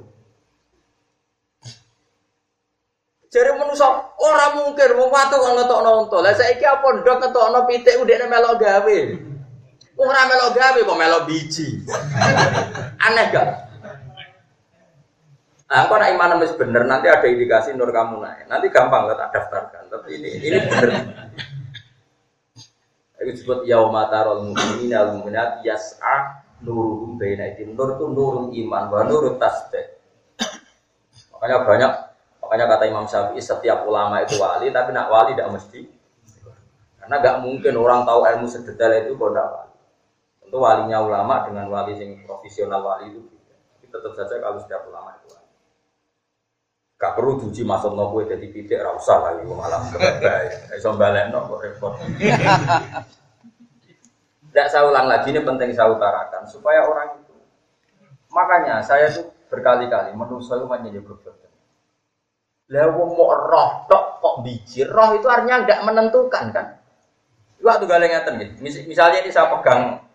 [3.30, 3.86] Jadi manusia
[4.18, 6.20] orang mungkin mau watu kalau ngetok nonton.
[6.26, 9.00] Lah saya kira pondok ngetok nonton pitik udah melok gawe.
[10.00, 11.84] Orang melok gawe kok melok biji.
[13.06, 13.48] Aneh gak?
[15.70, 18.48] Nah, aku nak iman wis bener, nanti ada indikasi nur kamu naik.
[18.50, 19.92] Nanti gampang lah tak daftarkan.
[19.92, 20.90] Tapi ini ini bener.
[23.20, 29.04] Itu disebut yaumatarul mu'minin al mu'minat yas'a nuruhum baina itu Nur itu nurul iman wa
[29.04, 30.00] nurul tasbih.
[31.36, 31.92] Makanya banyak
[32.40, 35.86] makanya kata Imam Syafi'i setiap ulama itu wali, tapi nak wali tidak mesti.
[36.98, 39.69] Karena gak mungkin orang tahu ilmu sedetail itu kalau tidak wali.
[40.50, 45.14] Tentu walinya ulama dengan wali yang profesional wali itu Tapi tetap saja kalau setiap ulama
[45.22, 45.46] itu wali.
[46.98, 50.74] Gak perlu diuji masuk no kue jadi pitik, rasa lagi malam kebaya.
[50.74, 51.94] Iso balik no kok repot.
[54.50, 57.38] Tidak saya ulang lagi ini penting saya utarakan supaya orang itu.
[58.34, 61.46] Makanya saya tuh berkali-kali menurut saya menjadi berbeda.
[62.74, 66.74] Lah mau roh tok kok biji roh itu artinya nggak menentukan kan?
[67.62, 68.54] Waktu galeng ngeten gitu.
[68.90, 70.09] Misalnya ini saya pegang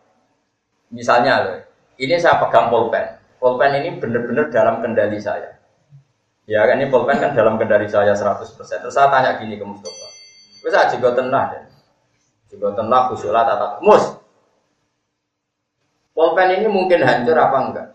[0.95, 1.59] Misalnya loh,
[1.99, 3.19] ini saya pegang pulpen.
[3.43, 5.59] Pulpen ini benar-benar dalam kendali saya.
[6.47, 8.47] Ya kan ini pulpen kan dalam kendali saya 100%.
[8.55, 10.07] Terus saya tanya gini ke Mustafa.
[10.63, 11.63] Terus saya juga tenang deh.
[12.55, 13.83] Juga tenang khusyulah tatap.
[13.83, 14.05] Mus,
[16.15, 17.89] pulpen ini mungkin hancur apa enggak?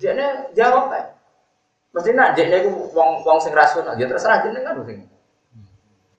[0.00, 1.04] Dia jawab kan.
[1.92, 5.04] Mesti nak dia itu wong wong sing rasional, dia terserah jenengan sing.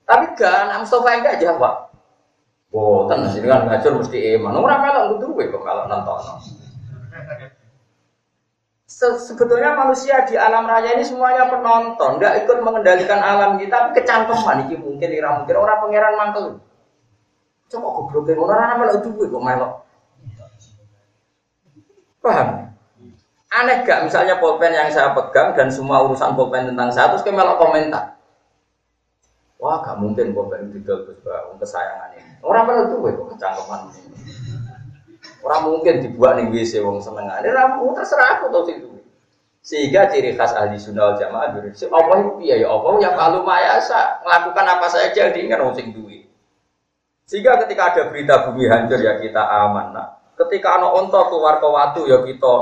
[0.06, 1.93] Tapi kan Mustafa enggak jawab.
[2.74, 4.58] Boten sini kan ngajur mesti iman.
[4.58, 6.18] Ora melok kudu kok kalau nonton.
[8.82, 14.02] Se sebetulnya manusia di alam raya ini semuanya penonton, nggak ikut mengendalikan alam kita, tapi
[14.02, 16.44] kecangkeman ini mungkin ira mungkin orang pangeran mantel.
[17.70, 19.72] Coba goblok ngono ora melok duwe kok melok.
[22.22, 22.48] Paham?
[23.54, 27.38] Aneh gak misalnya pulpen yang saya pegang dan semua urusan pulpen tentang saya terus kayak
[27.38, 28.18] melok komentar.
[29.62, 31.22] Wah, gak mungkin pulpen dijual terus
[31.62, 32.13] kesayangan.
[32.44, 33.80] Orang mana tuh kok kecangkeman.
[35.44, 37.28] Orang mungkin dibuat nih WC wong seneng.
[37.28, 38.76] Ini ramu terserah aku tau sih
[39.64, 41.72] Sehingga ciri khas ahli sunnah jamaah dulu.
[41.72, 45.88] Si Allah itu ya ya Allah yang kalau mayasa melakukan apa saja diingat wong sing
[45.96, 46.28] duwe.
[47.24, 49.96] Sehingga ketika ada berita bumi hancur ya kita aman.
[49.96, 52.56] Nah, ketika anak onto keluar ke waktu ya kita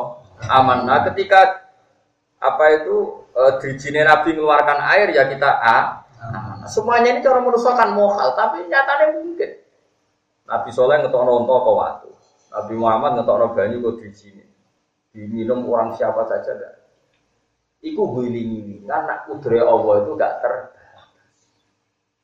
[0.46, 0.86] aman.
[0.86, 1.66] Nah, ketika
[2.38, 5.78] apa itu e, dirijine Nabi mengeluarkan air ya kita a.
[6.22, 9.61] Nah, semuanya ini cara merusakan mohal, tapi nyatanya mungkin.
[10.46, 12.10] Nabi Soleh ngetok nonton ke waktu.
[12.52, 14.44] Nabi Muhammad ngetok banyu di sini.
[15.12, 16.74] Diminum orang siapa saja dah.
[17.82, 20.54] Iku guling ini karena kudre Allah itu gak ter.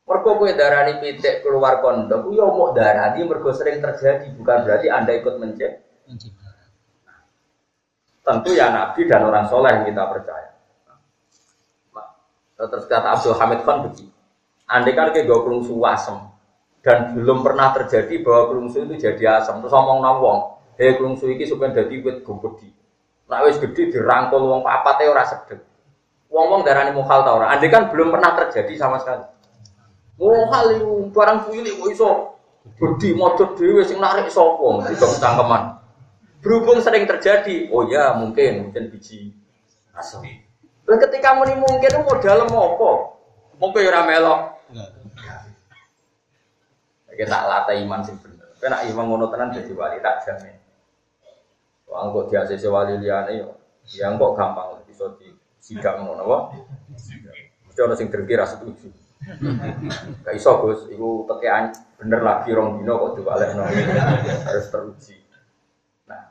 [0.08, 5.12] Mergo kowe darani pitik keluar kondom, yo mau darani mergo sering terjadi, bukan berarti Anda
[5.20, 5.84] ikut mencet.
[8.24, 10.50] Tentu ya Nabi dan orang soleh yang kita percaya.
[12.56, 14.10] Terus kata Abdul Hamid Khan begini,
[14.66, 16.27] andai kan kayak gue kelungsu asem
[16.82, 20.40] dan belum pernah terjadi bahwa kelungsu itu jadi asam, terus ngomong nawong,
[20.78, 22.68] hei kelungsu ini supaya jadi wit gede.
[23.28, 25.60] Nah wis gede dirangkul wong papat ora sedek.
[26.28, 27.52] Wong-wong darani mukhal ta ora?
[27.56, 29.24] Andai kan belum pernah terjadi sama sekali.
[30.20, 32.08] Mukhal itu barang cilik kok iso
[32.76, 34.66] gede modot dhewe sing narik sapa?
[34.84, 35.62] Mesti cangkeman.
[36.38, 39.34] Berhubung sering terjadi, oh ya mungkin mungkin biji
[39.96, 40.22] asam.
[40.86, 42.90] Ketika muni mungkin modal apa?
[43.58, 44.40] Mungkin ora melok.
[47.18, 48.46] Kita latih iman sing bener.
[48.62, 50.54] Kena iman ngono tenan jadi wali tak jamin.
[51.90, 53.58] Wah, kok dia sesi wali liane yo.
[53.90, 56.38] Yang kok gampang bisa di sidang ngono apa?
[57.66, 58.86] Mesti ana sing terkira setuju.
[60.22, 63.66] Gak iso Gus, iku tekean bener lagi rong dino kok diwalekno.
[64.46, 65.18] Harus teruji.
[66.06, 66.30] Nah,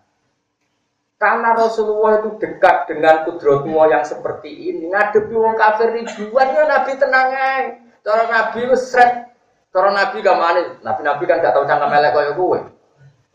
[1.20, 6.92] karena Rasulullah itu dekat dengan kudrotullah yang seperti ini, ngadepi wong kafir ribuan ya Nabi
[6.96, 7.76] tenang aja.
[8.08, 9.36] Cara Nabi seret,
[9.74, 12.60] cara Nabi gak mana, Nabi-Nabi kan gak tahu cangkem melek kaya gue.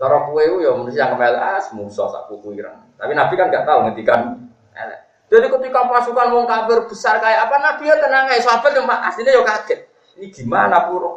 [0.00, 2.58] Cara kue itu ya manusia yang melek ah semusuh sak kuku.
[2.98, 5.00] Tapi Nabi kan gak tahu ngendikan elek.
[5.32, 8.42] Jadi ketika pasukan wong kafir besar kayak apa Nabi ya tenang aja.
[8.44, 9.80] Sahabat yang aslinya ya kaget.
[10.20, 11.08] Ini gimana pura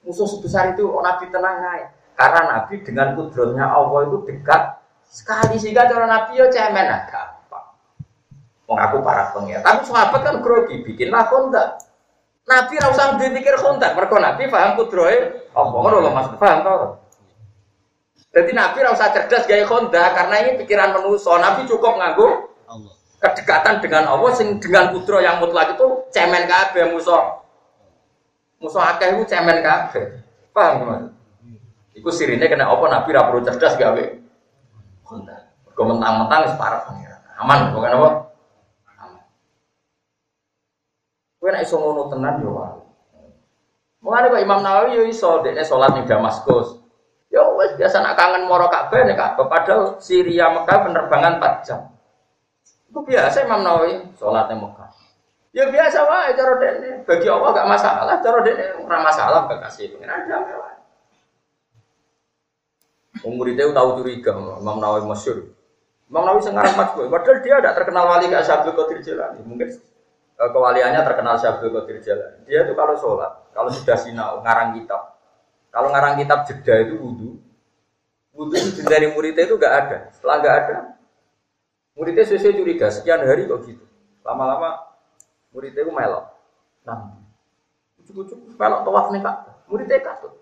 [0.00, 1.92] musuh sebesar itu oh, Nabi tenang aja.
[2.16, 7.66] Karena Nabi dengan kudrotnya Allah itu dekat sekali sehingga cara Nabi ya cemen ah gampang.
[8.64, 9.60] Mengaku para pengira.
[9.60, 11.89] Tapi sahabat kan grogi bikinlah kontak.
[12.48, 13.92] Nabi ra usah dipikir kontak.
[13.98, 17.00] Mereka Nabi paham kudrohe apa ngono lho Mas paham tau.
[18.30, 21.34] Jadi Nabi rasa cerdas gaya konda karena ini pikiran manusia.
[21.34, 22.28] Nabi cukup nganggu
[23.18, 27.42] kedekatan dengan Allah sing dengan kudro yang mutlak itu cemen kabeh musuh.
[28.62, 30.22] Musuh akeh itu cemen kabeh.
[30.54, 31.02] Paham Mas?
[31.98, 34.04] Iku sirine kena apa Nabi ra perlu cerdas gawe
[35.02, 35.36] konda.
[35.74, 37.20] Kau mentang-mentang separat pengiran.
[37.42, 38.08] Aman bukan apa?
[39.00, 39.22] Aman.
[41.40, 42.84] Kowe nek iso ngono tenan yo wae.
[44.04, 46.76] Mulane kok Imam Nawawi yo iso dekne salat ning Damaskus.
[47.32, 51.80] Ya wes biasa nak kangen moro Ka'bah nih Ka'bah padahal Syria Mekah penerbangan 4 jam.
[52.92, 54.90] Itu biasa Imam Nawawi sholatnya Mekah.
[55.56, 56.90] Ya biasa wae cara dene.
[57.08, 60.76] Bagi Allah gak masalah, cara dene ora masalah gak kasih pengen ada wae.
[63.24, 65.56] Umur itu tahu curiga Imam Nawawi masyur.
[66.10, 69.40] Imam Nawawi sengarang mas gue, padahal dia tidak terkenal wali kayak Syabdul Qadir Jalani.
[69.46, 69.70] Mungkin
[70.48, 72.40] kewaliannya terkenal Syabdul Qadir Jalani.
[72.48, 75.20] Dia itu kalau sholat, kalau sudah sinau, ngarang kitab,
[75.68, 77.36] kalau ngarang kitab jeda itu wudhu,
[78.32, 79.98] wudhu itu dari muridnya itu gak ada.
[80.16, 80.76] Setelah gak ada,
[81.92, 82.88] muridnya sesuai curiga.
[82.88, 83.84] Sekian hari kok gitu.
[84.24, 84.80] Lama-lama
[85.52, 86.24] muridnya itu melok.
[86.88, 87.20] Nah,
[88.08, 89.36] cukup-cukup melok tawaf nih kak.
[89.68, 90.32] Muridnya katut.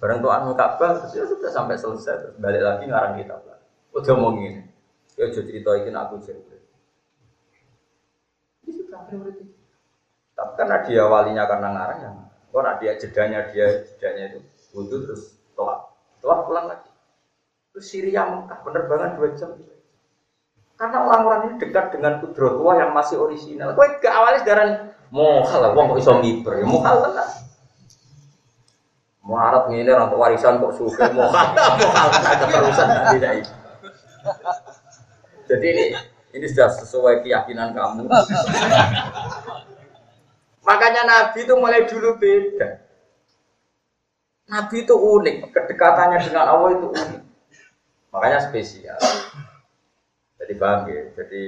[0.00, 2.14] Barang tuan Ka'bah, ya sudah sampai selesai.
[2.18, 3.60] Terus balik lagi ngarang kitab lah.
[3.94, 4.66] Udah mau gini.
[5.14, 6.56] Ya jadi cerita ini aku cerita.
[9.12, 9.44] Itu
[10.32, 12.10] Tapi karena dia walinya karena ngarang ya
[12.52, 14.40] nah dia jedanya dia jedanya itu
[14.76, 15.88] wudhu terus toa,
[16.20, 16.88] toa pulang lagi.
[17.72, 19.56] Terus Syria Mekah penerbangan dua jam.
[20.76, 23.72] Karena orang-orang ini dekat dengan kudro tua yang masih orisinal.
[23.72, 24.70] Kue ke awalnya sekarang
[25.12, 27.28] mohal lah, wong kok iso miber, ya mohal tenan.
[29.22, 31.46] Muharap ini orang warisan kok suka mohal,
[31.80, 33.52] mohal tenan keterusan tidak itu.
[35.48, 35.84] Jadi ini
[36.32, 38.08] ini sudah sesuai keyakinan kamu.
[40.68, 42.80] Makanya Nabi itu mulai dulu beda.
[44.52, 47.20] Nabi itu unik, kedekatannya dengan Allah itu unik.
[48.12, 49.00] Makanya spesial.
[50.42, 51.06] Jadi paham ya?
[51.14, 51.42] Jadi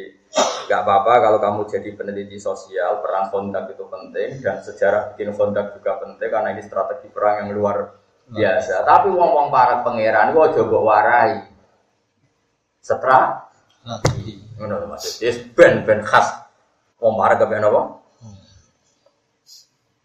[0.64, 5.76] nggak apa-apa kalau kamu jadi peneliti sosial, perang kontak itu penting dan sejarah bikin kontak
[5.76, 7.92] juga penting karena ini strategi perang yang luar
[8.32, 8.86] biasa.
[8.86, 11.32] Tapi wong-wong para pangeran, gua coba warai.
[12.80, 13.44] Setra,
[14.58, 16.44] ngono maksudnya, ben ben khas.
[17.02, 17.82] Wong para kepen apa?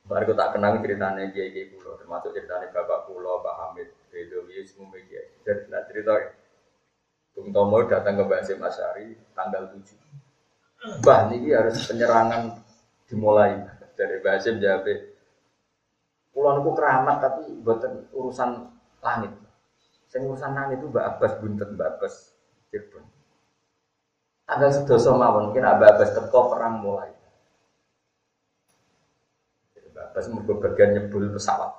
[0.09, 4.89] Baru tak kenang ceritanya Kiai Kiai Pulau, termasuk ceritanya Bapak Pulau, Pak Hamid, Bedowi, semua
[4.89, 5.21] media.
[5.45, 6.17] Jadi nah cerita
[7.37, 11.05] Bung Tomo datang ke Mbak Asyari tanggal 7.
[11.05, 12.57] Bah, ini harus penyerangan
[13.05, 14.89] dimulai dari Mbak Asim jawab.
[16.33, 18.49] Pulau itu keramat tapi buatan urusan
[19.05, 19.33] langit.
[20.09, 22.13] Saya urusan langit itu Mbak Abbas buntet Mbak Abbas
[22.73, 23.18] Cirebon.
[24.49, 27.13] Tanggal sedoso mawon mungkin Mbak Abbas teko perang mulai.
[30.09, 31.69] Pas mergo bagian nyebul pesawat.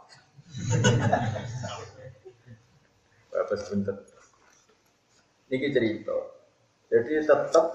[3.34, 3.98] Bapak sebentar.
[5.50, 6.14] Ini cerita.
[6.94, 7.66] Jadi tetap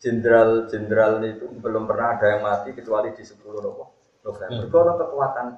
[0.00, 3.92] jenderal-jenderal itu belum pernah ada yang mati kecuali di 10 nopo
[4.24, 4.72] November.
[4.72, 5.48] Kalau kekuatan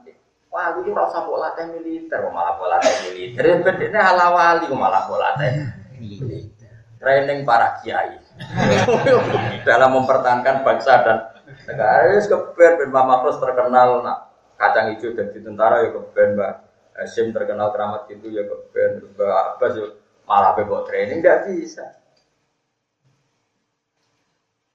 [0.51, 3.43] Wah, itu rasa kok latih militer, malah kok latih militer.
[3.63, 5.51] Bedanya ala wali, kok malah kok latih
[5.99, 6.71] militer.
[6.99, 8.24] Training para kiai
[9.69, 11.19] dalam mempertahankan bangsa dan
[11.67, 12.11] negara.
[12.15, 14.19] Wis keben Ben Mama Terus terkenal nak
[14.59, 16.53] kacang hijau dan di tentara ya keben Mbak
[16.95, 19.87] Hashim terkenal keramat itu ya keben Mbak Abbas ya
[20.25, 21.87] malah bebok training tidak bisa.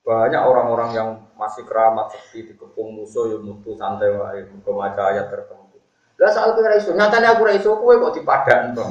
[0.04, 5.78] Banyak orang-orang yang masih keramat seperti dikepung musuh ya mutu santai wae muga ayat tertentu.
[6.20, 8.84] Lah soal ora iso, nyatane aku ora iso kowe kok dipadan to.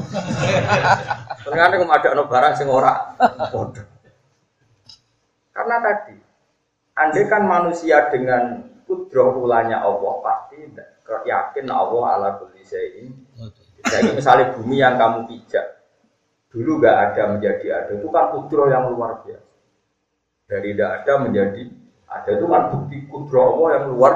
[1.44, 3.97] Ternyata kok madakno barang sing ora padha.
[5.68, 6.16] Karena tadi
[6.96, 10.64] andai kan manusia dengan kudroh ulanya Allah pasti
[11.28, 13.12] yakin Allah ala kulli syai'in.
[13.84, 15.84] Jadi misalnya bumi yang kamu pijak
[16.48, 19.52] dulu gak ada menjadi ada itu kan kudroh yang luar biasa.
[20.48, 21.62] Dari tidak ada menjadi
[22.08, 24.14] ada itu kan bukti kudroh Allah yang luar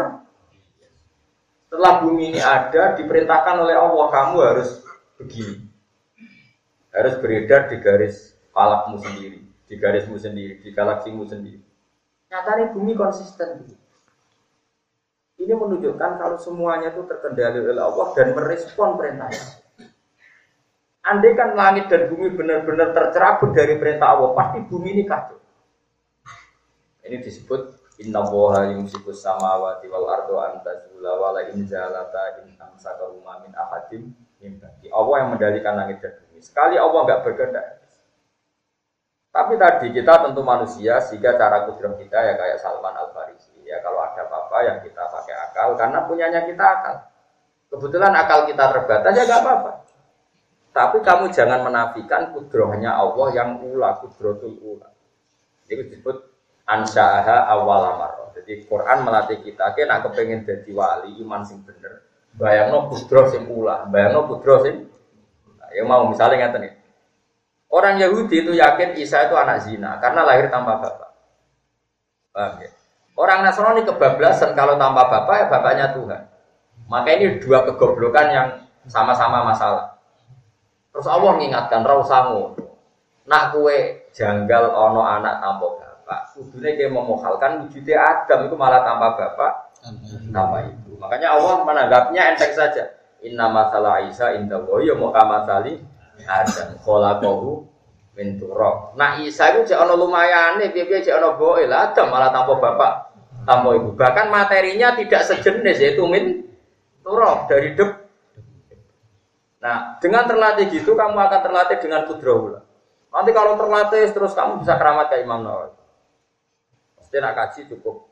[1.69, 4.85] setelah bumi ini ada, diperintahkan oleh Allah, kamu harus
[5.17, 5.65] begini.
[6.93, 11.61] Harus beredar di garis falakmu sendiri, di garismu sendiri, di galaksimu sendiri.
[12.33, 13.69] Nyatanya bumi konsisten.
[15.43, 19.43] Ini menunjukkan kalau semuanya itu terkendali oleh Allah dan merespon perintahnya.
[21.03, 25.43] Andai kan langit dan bumi benar-benar tercerabut dari perintah Allah, pasti bumi ini kacau.
[27.03, 33.11] Ini disebut Inna woha yumsikus samawati wal ardo antazula wala in zalata in amsaka
[33.43, 34.63] min ahadim min
[34.95, 36.39] Allah yang mendalikan langit dan bumi.
[36.39, 37.82] Sekali Allah nggak berkehendak.
[39.33, 43.81] Tapi tadi kita tentu manusia sehingga cara kudrom kita ya kayak Salman Al Farisi ya
[43.81, 46.97] kalau ada apa-apa yang kita pakai akal karena punyanya kita akal.
[47.73, 49.73] Kebetulan akal kita terbatas ya nggak apa-apa.
[50.73, 54.89] Tapi kamu jangan menafikan kudrohnya Allah yang ula, kudrotul ula.
[55.65, 56.17] Itu disebut
[56.69, 58.33] ansaaha awal.
[58.37, 62.05] Jadi Quran melatih kita, nak kepengen jadi wali iman sing bener.
[62.33, 64.89] Bayangno putro sing pula, bayangno putro sing
[65.61, 66.73] nah, yang mau misalnya ngeten nih.
[67.73, 71.11] Orang Yahudi itu yakin Isa itu anak zina karena lahir tanpa bapak.
[72.29, 72.69] Paham ya?
[73.17, 76.23] Orang Nasrani kebablasan kalau tanpa bapak ya bapaknya Tuhan.
[76.93, 78.49] Maka ini dua kegoblokan yang
[78.85, 79.97] sama-sama masalah.
[80.93, 82.53] Terus Allah mengingatkan Rausamu,
[83.25, 86.21] nak kue janggal ono anak tanpa bapak.
[86.37, 89.53] Kudune dia memohalkan wujudnya Adam itu malah tanpa bapak,
[90.29, 91.01] tanpa ibu.
[91.01, 92.85] Makanya Allah menanggapnya enteng saja.
[93.25, 95.81] Inna masalah Isa inda ya mau kamasali
[96.29, 96.69] Adam.
[96.83, 97.51] Kholaqahu
[98.17, 98.93] min turab.
[98.95, 102.93] Nah Isa itu jangan lumayan nih, biar biar jangan boy lah Adam malah tanpa bapak,
[103.49, 103.97] tanpa ibu.
[103.97, 106.45] Bahkan materinya tidak sejenis yaitu min
[107.01, 107.91] turab dari dep.
[109.63, 112.67] Nah, dengan terlatih gitu kamu akan terlatih dengan kudrahullah.
[113.15, 115.79] Nanti kalau terlatih terus kamu bisa keramat kayak Imam Nawawi.
[117.13, 118.09] Dia nak kaji cukup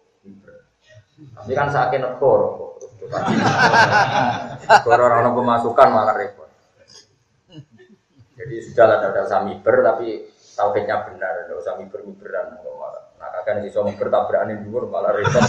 [1.41, 2.77] Tapi kan sakit negoro.
[4.69, 6.40] Negoro orang pemasukan malah repot.
[8.41, 12.57] Jadi sudah lah ada usah miber tapi tauhidnya benar, tidak usah miber miberan
[13.21, 15.45] Nah kakak ini bisa miber tabrakan dhuwur malah repot.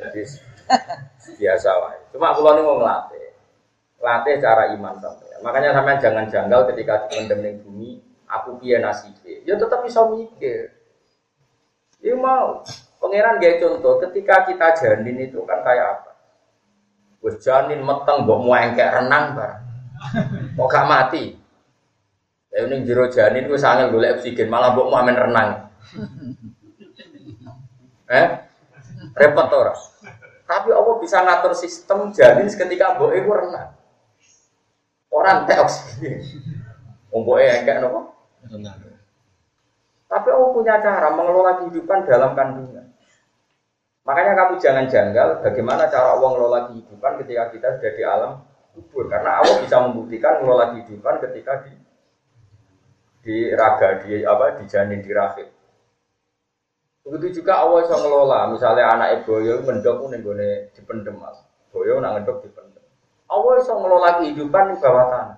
[0.00, 0.22] Jadi
[1.36, 1.92] biasa lah.
[2.08, 3.26] Cuma kalau ini mau ngelatih,
[4.00, 5.28] latih cara iman sampai.
[5.44, 9.44] Makanya sampai jangan janggal ketika di bumi, aku piye nasibnya.
[9.44, 10.72] Ya tetap bisa mikir.
[12.00, 12.64] Ya mau.
[13.00, 16.12] Pangeran gaya contoh, ketika kita janin itu kan kayak apa?
[17.24, 18.44] Wes janin meteng mbok
[18.76, 19.69] kayak renang bar.
[20.56, 21.36] Kok gak mati?
[22.50, 25.70] Ya ini jero janin gue sangat golek oksigen, malah mbok mau main renang.
[28.10, 28.26] Eh?
[29.14, 29.70] Repot ora?
[30.50, 33.70] Tapi Allah bisa ngatur sistem janin ketika mbok iku renang.
[35.14, 36.26] Orang teh oksigen.
[37.14, 38.18] Wong mbok kayak nopo?
[38.50, 38.82] Renang.
[40.10, 42.90] Tapi Allah punya cara mengelola kehidupan dalam kandungan.
[44.02, 48.32] Makanya kamu jangan janggal bagaimana cara Allah mengelola kehidupan ketika kita sudah di alam
[48.80, 49.12] kubur.
[49.12, 51.72] Karena Allah bisa membuktikan mengelola kehidupan ketika di
[53.20, 55.48] di raga, di apa, di janin, di rahim.
[57.04, 61.36] Begitu juga Allah bisa mengelola, misalnya anak ibu boyo mendok ning gone dipendem mas.
[61.68, 62.84] Boyo nak ngedok dipendem.
[63.28, 65.36] Allah bisa mengelola kehidupan di bawah tanah.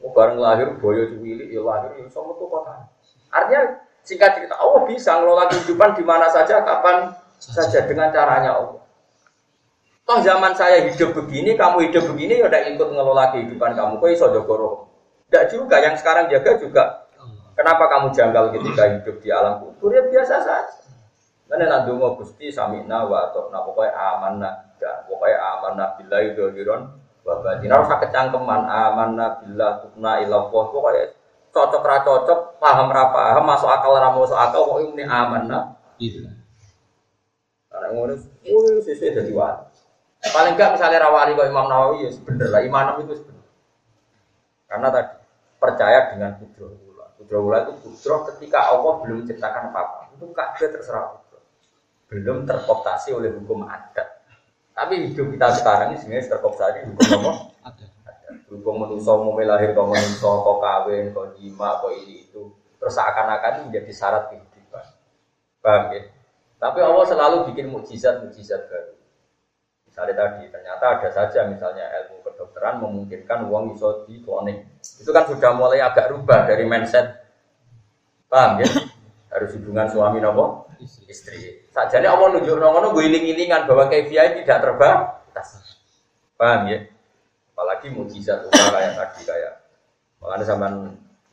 [0.00, 2.88] Oh, bareng lahir boyo cilik ya lahir ya iso metu kota.
[3.30, 8.79] Artinya Singkat cerita, Allah bisa ngelola kehidupan di mana saja, kapan saja dengan caranya Allah.
[10.04, 14.02] Toh zaman saya hidup begini, kamu hidup begini, ya udah ikut ngelola kehidupan kamu.
[14.02, 14.90] Kok iso jogoro?
[15.30, 16.84] Tidak juga, yang sekarang jaga juga.
[17.54, 19.92] Kenapa kamu janggal ketika hidup di alam kubur?
[19.92, 20.80] Ya biasa saja.
[21.50, 26.94] Mana nanti mau gusti samina wa atau nah pokoknya amanah dan pokoknya amanah bila yudohiron
[27.26, 31.10] wabatin harus kecangkeman amanah bila tukna ilah pokoknya
[31.50, 35.64] cocok ra cocok, paham ra paham, masuk akal ra masuk akal kok ini aman nah.
[35.98, 36.30] Iya.
[37.70, 38.14] Karena ngono,
[38.50, 39.69] oh sesuai dari wali.
[40.20, 43.48] Paling enggak misalnya rawali kok Imam Nawawi ya bener lah, imanam itu bener.
[44.68, 45.16] Karena tadi
[45.56, 47.06] percaya dengan kudro ula.
[47.16, 50.12] Kudro ula itu kudro ketika Allah belum menciptakan apa-apa.
[50.12, 51.16] Itu kabeh terserah.
[52.12, 54.20] Belum terkooptasi oleh hukum adat.
[54.76, 57.32] Tapi hidup kita sekarang ini sebenarnya terkooptasi hukum apa?
[57.72, 57.90] Adat.
[58.50, 62.50] Hukum manusia mau lahir kau manusia, kau kawin, kau jima, kau ini itu.
[62.82, 64.84] Terus seakan-akan menjadi syarat kehidupan.
[65.64, 66.02] Paham ya?
[66.60, 68.99] Tapi Allah selalu bikin mukjizat-mukjizat baru.
[70.00, 74.64] Misalnya tadi, ternyata ada saja misalnya ilmu kedokteran memungkinkan uang iso di kloning.
[74.80, 77.20] Itu kan sudah mulai agak rubah dari mindset.
[78.24, 78.68] Paham ya?
[79.28, 81.68] Harus hubungan suami nopo istri.
[81.68, 85.76] Sajane Allah nunjuk ngono gue iling-ilingan bahwa KPI tidak terbatas.
[86.40, 86.80] Paham ya?
[87.52, 89.52] Apalagi mujizat utama kayak tadi kayak
[90.16, 90.72] makanya zaman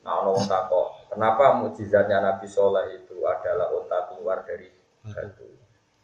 [0.04, 4.68] nah ono takok, kenapa mujizatnya Nabi Soleh itu adalah unta keluar dari
[5.08, 5.48] batu?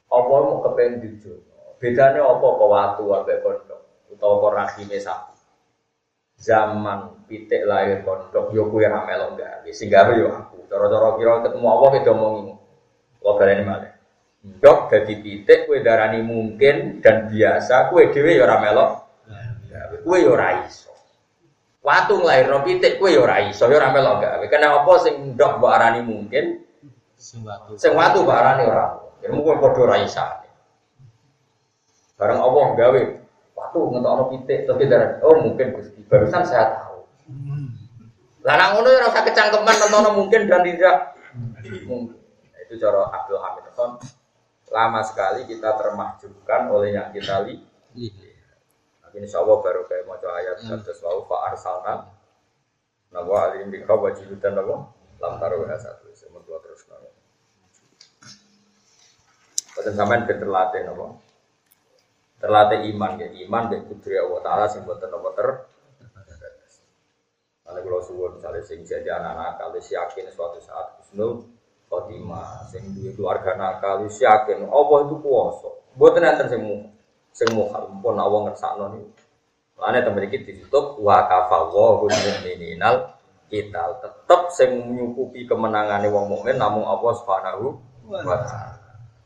[0.07, 1.52] Apa mau kepengen dijono?
[1.83, 5.35] Bedanya apa kok watu ambek pondok utawa kok rahime sapi.
[6.39, 9.67] Zaman pitik lahir pondok yo kuwi ra melok gawe.
[9.75, 10.63] Sing gawe yo aku.
[10.71, 12.55] Cara-cara kira ketemu apa beda omongi.
[13.19, 13.91] Kok baleni malih.
[14.63, 18.91] Dok dadi pitik kowe darani mungkin dan biasa kowe dhewe yo ora melok.
[19.67, 20.95] Gawe kowe yo ora iso.
[21.83, 24.43] Watu nglairno pitik kowe yo ora iso yo ora melok gawe.
[24.47, 26.63] Kenapa sing ndok mbok arani mungkin
[27.19, 27.75] sing watu.
[27.75, 28.87] Sing watu mbok arani ora.
[29.19, 30.42] Ya mungkin padha isane.
[32.13, 33.01] Barang Allah gawe
[33.53, 36.99] waktu ngetok ono pitik tapi darah oh mungkin Gusti barusan saya tahu.
[38.45, 41.17] Lah nak ngono ora usah kecangkeman nonton mungkin dan tidak
[41.89, 42.19] mungkin.
[42.21, 43.91] Nah, itu cara Abdul Hamid Khan.
[44.73, 48.57] Lama sekali kita termahjubkan oleh yang kita lihat.
[49.05, 52.09] Tapi insya Allah baru kayak mau ayat satu wau fa arsalna
[53.13, 54.89] nawa alim bika wajibutan nawa
[55.21, 57.09] lam taruh satu semua terus nawa.
[59.77, 61.21] Pada zaman terlatih nawa
[62.43, 65.71] terlatih iman ya iman dan kudri Allah Taala sing buat nopo ter
[67.63, 71.47] kalau kalau suwon misalnya sing jadi anak-anak kalau yakin suatu saat kusnul
[71.87, 72.67] khotimah.
[72.67, 75.71] Sing duwe keluarga nakal yakin Allah itu kuasa.
[75.95, 76.63] Buat nanti sing
[77.31, 77.49] sing
[78.03, 79.09] pun Allah ngersakno niku.
[79.79, 83.15] Makanya teman kita ditutup wa kafallahu mu'mininal
[83.47, 87.79] kita tetap sing nyukupi kemenangannya wong mukmin namun Allah Subhanahu
[88.11, 88.75] wa taala.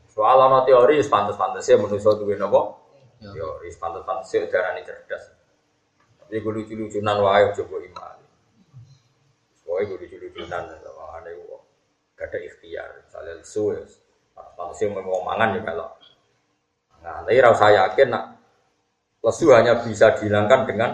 [0.08, 2.77] Soal ana teori pantes-pantesnya manusa duwe napa?
[3.18, 3.30] Ya.
[3.34, 5.34] Yo, ris pantas-pantas sih darah ini cerdas.
[6.22, 8.16] Tapi gue lucu-lucunan wae coba iman.
[9.58, 11.58] Soalnya gue lucu-lucunan sama aneh gue.
[12.14, 12.88] Gak ada ikhtiar.
[13.02, 13.82] Misalnya lesu ya.
[14.36, 15.90] Pantas sih mau mangan ya kalau.
[16.98, 18.24] Nah, tapi rasa yakin nak
[19.22, 20.90] lesu hanya bisa dihilangkan dengan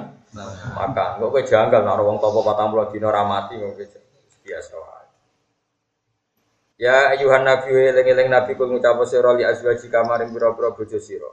[0.73, 1.21] makan.
[1.21, 3.77] Kok gue janggal nak orang topo patang puluh dino ramati kok
[4.45, 4.77] biasa.
[6.75, 11.31] Ya ayuhan nabi eling-eling nabi kul ngucap sira li azwaji kamaring pira-pira bojo sira.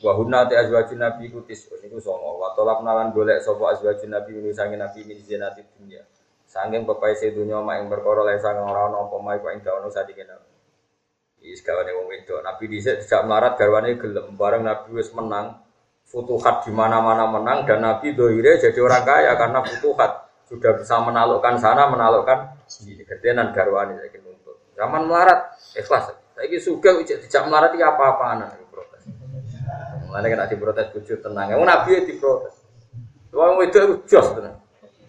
[0.00, 2.40] Wa hunna ta azwajun nabi kutis niku songo.
[2.40, 6.00] Wa tolak nalan golek sapa azwajun nabi ini sange nabi min zinati dunya.
[6.48, 9.88] Sanging pepai sedunya mak ing perkara lain sang ora ana apa mae kok ing dawono
[9.92, 10.48] sadike nabi.
[11.44, 12.40] Is kawane wong wedok.
[12.40, 15.60] Nabi dhisik tidak melarat garwane gelem bareng nabi wis menang.
[16.04, 21.60] Futuhat di mana-mana menang dan nabi dohire jadi orang kaya karena futuhat sudah bisa menaklukkan
[21.60, 23.04] sana menaklukkan sini.
[23.04, 24.56] Kedenan garwane saiki nuntut.
[24.76, 26.12] Zaman melarat ikhlas.
[26.32, 28.63] Saiki sugih tidak melarat iki apa-apaan.
[30.14, 31.50] Mana kena diprotes bujuk tenang.
[31.50, 32.54] Yang nabi ya diprotes.
[33.34, 34.62] Wong itu jos tenang.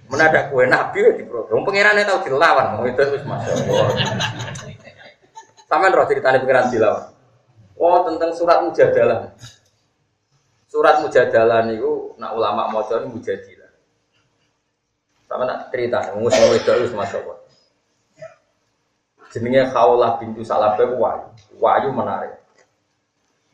[0.10, 1.54] Mana ada kue nabi ya diprotes.
[1.54, 2.82] Wong pangerannya tahu dilawan.
[2.82, 3.88] Wong itu masya Allah.
[5.70, 7.06] Taman roh ceritanya pangeran dilawan.
[7.78, 9.30] Oh tentang surat mujadalah.
[10.66, 13.70] Surat mujadalah niku nak ulama maca ini mujadilah.
[15.30, 17.38] Sama nak cerita, ngurus ngurus itu masya Allah.
[19.30, 21.28] Jenenge Khawlah bintu Salabah wayu,
[21.60, 22.45] wayu menarik.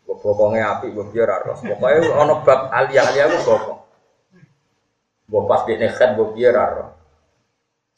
[0.05, 1.63] Bokongnya api, biar harus.
[1.63, 3.79] Pokoknya ono bab alia-alia gue bokong.
[5.31, 6.91] Gue pas di nekhat, biar harus.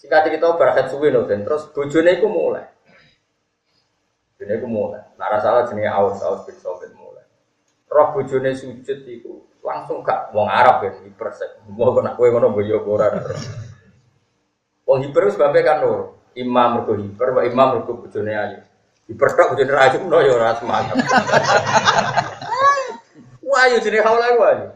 [0.03, 2.67] Jika cerita berkhat suwi loh, dan terus bojone itu mulai.
[4.35, 5.01] Bojone itu mulai.
[5.15, 7.23] Nara salah jenis aus, aus bin sobet mulai.
[7.87, 11.63] Roh bojone sujud itu langsung gak wong Arab kan hipersek.
[11.71, 13.15] Mau kena kue ngono boyo boran.
[14.83, 16.19] Wong hiper sebabnya kan nur.
[16.35, 18.33] Imam mergo hiper, imam mergo bojone.
[19.03, 20.95] Dipertok bojone ra no ya ora semangat.
[23.43, 24.71] Wah, yo jenenge haula wae.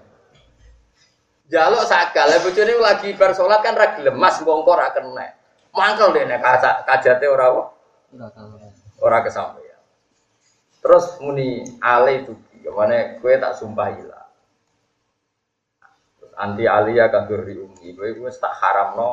[1.47, 5.31] Jaluk sakal, bojone lagi bar salat kan ra gelem mas wong kok ra kena.
[5.71, 7.63] Mangkel dene kaca kajate ora apa?
[8.99, 9.79] Ora kesampaian.
[10.83, 14.25] Terus muni ale itu gimana kue tak sumpah ilah.
[16.37, 19.09] Anti alia kadur di umi, gue gue tak haram no,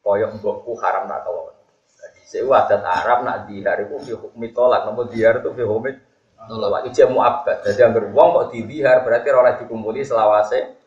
[0.00, 1.55] koyok mbokku haram tak kau.
[2.26, 5.94] Adat Arab nak dihar itu fi hukmi tolak, namun dihar itu fi hukmi
[6.46, 7.58] Tolak itu jamu abad.
[7.66, 10.78] Jadi yang beruang kok dibihar berarti oleh dikumpuli selawase.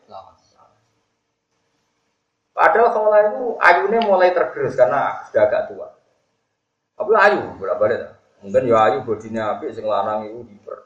[2.56, 5.88] Padahal kalau itu ayunya mulai tergerus karena sudah agak tua.
[6.96, 8.12] Tapi ayu berapa balik
[8.44, 10.84] Mungkin ya ayu bodinya api sing lanang itu diper.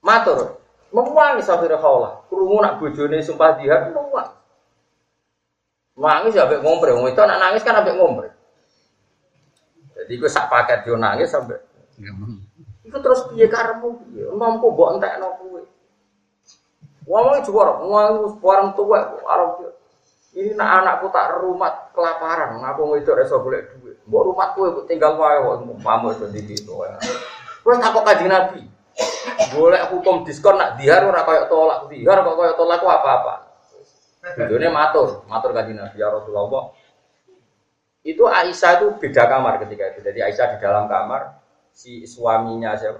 [0.00, 2.24] Matur, memuangi sampai kaulah.
[2.28, 4.32] Kerungu nak bojone sumpah dihar memuang.
[6.00, 8.31] Nangis ya ambek ngompre, wong itu anak nangis kan ambek ngompre.
[10.02, 11.62] Jadi gue sak paket yo nangis sampai.
[12.82, 14.26] Iku terus piye karemu piye?
[14.34, 15.62] Mampu mbok entekno kuwe.
[17.06, 19.72] Wong juara, wong orang tua arep
[20.32, 24.00] ini nak anakku tak rumah kelaparan, ngaku itu reso boleh duit.
[24.08, 26.72] Mbok rumahku ibu tinggal wae kok pamu itu di situ.
[26.72, 28.62] Terus tak kok kaji nabi.
[29.52, 33.34] Boleh hukum diskon nak dihar ora koyo tolak dihar kok koyo tolak apa-apa.
[34.22, 36.70] Bojone matur, matur kanjeng Nabi ya Rasulullah.
[38.02, 40.02] Itu Aisyah itu beda kamar ketika itu.
[40.02, 41.38] Jadi Aisyah di dalam kamar,
[41.70, 42.98] si suaminya siapa?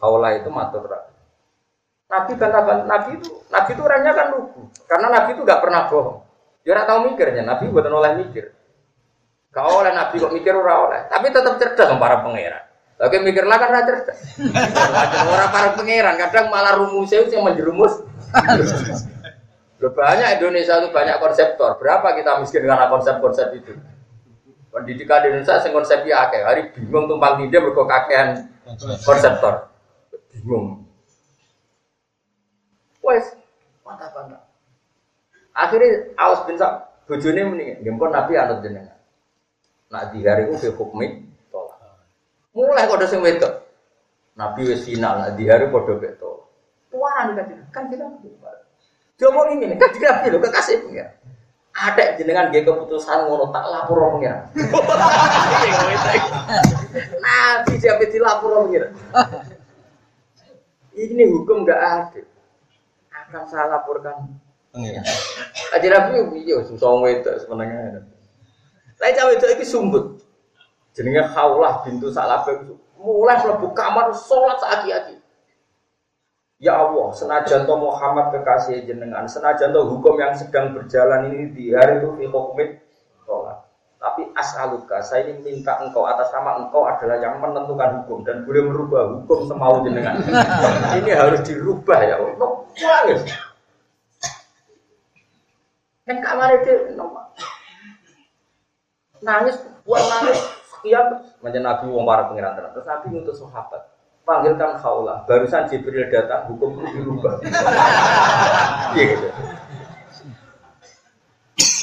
[0.00, 0.88] Kaula itu matur.
[2.08, 4.72] Nabi bantah Nabi itu, Nabi itu orangnya kan lugu.
[4.88, 6.24] Karena Nabi itu nggak pernah bohong.
[6.64, 7.42] Dia nggak tahu mikirnya.
[7.44, 8.44] Nabi bukan oleh mikir.
[9.52, 12.64] Kau oleh Nabi kok mikir ora oleh, tapi tetap cerdas para pangeran.
[12.96, 14.16] Lagi mikir lah kan cerdas.
[15.24, 18.04] Orang para pangeran kadang malah itu yang menjerumus.
[19.78, 21.76] Banyak Indonesia itu banyak konseptor.
[21.76, 23.72] Berapa kita miskin karena konsep-konsep itu?
[24.78, 26.42] Pendidikan di Indonesia sing konsepnya akeh.
[26.46, 28.46] Hari bingung tumpang tindih mergo kakean
[29.02, 29.68] konseptor.
[30.30, 30.86] Bingung.
[33.02, 33.34] Wes,
[33.82, 34.46] mantap-mantap.
[35.56, 38.98] Akhirnya awas bin Sak bojone muni, nggih Nabi anut jenengan.
[39.88, 41.80] Nak dihari ku fi hukmi tolak.
[42.52, 43.64] Mulai kode sing wedok.
[44.36, 46.52] Nabi wis final, nak dihari padha beto.
[46.92, 48.04] Tuaran kan kan kita
[49.18, 51.10] dia mau ini kan nabi lo kekasih pengiran.
[51.78, 54.50] Ada jenengan dia keputusan ngono tak lapor pengiran.
[57.22, 58.90] nabi siapa dilapor pengiran.
[60.98, 62.20] Ini hukum gak ada.
[63.14, 64.26] Akan saya laporkan
[64.74, 65.06] pengiran.
[65.70, 68.02] Aja nabi iya susah itu sebenarnya.
[68.98, 70.18] Lain cawe itu ini sumbut.
[70.98, 72.58] Jenenge Khaulah bintu Salabah
[72.98, 75.17] mulai mlebu kamar sholat saaki-aki.
[76.58, 81.70] Ya Allah, senajan to Muhammad kekasih jenengan, senajan to hukum yang sedang berjalan ini di
[81.70, 82.82] hari itu fi hukmit
[83.22, 83.62] sholat.
[84.02, 88.66] Tapi as'aluka, saya ingin minta engkau atas nama engkau adalah yang menentukan hukum dan boleh
[88.66, 90.18] merubah hukum semau jenengan.
[90.98, 92.50] ini harus dirubah ya Allah.
[92.74, 93.22] Nangis.
[96.10, 96.74] Kan kamar itu
[99.22, 100.42] nangis, buat nangis
[100.74, 101.22] sekian.
[101.38, 103.97] Macam Nabi wong para pengiran terus Nabi untuk sahabat
[104.28, 105.24] panggilkan khaulah.
[105.24, 107.40] Barusan Jibril datang, hukum itu dirubah.
[108.96, 109.28] Iya gitu.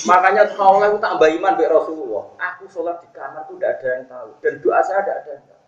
[0.05, 2.23] Makanya khaulah itu tambah iman baik Rasulullah.
[2.53, 4.29] Aku sholat di kamar itu tidak ada yang tahu.
[4.41, 5.63] Dan doa saya tidak ada yang tahu.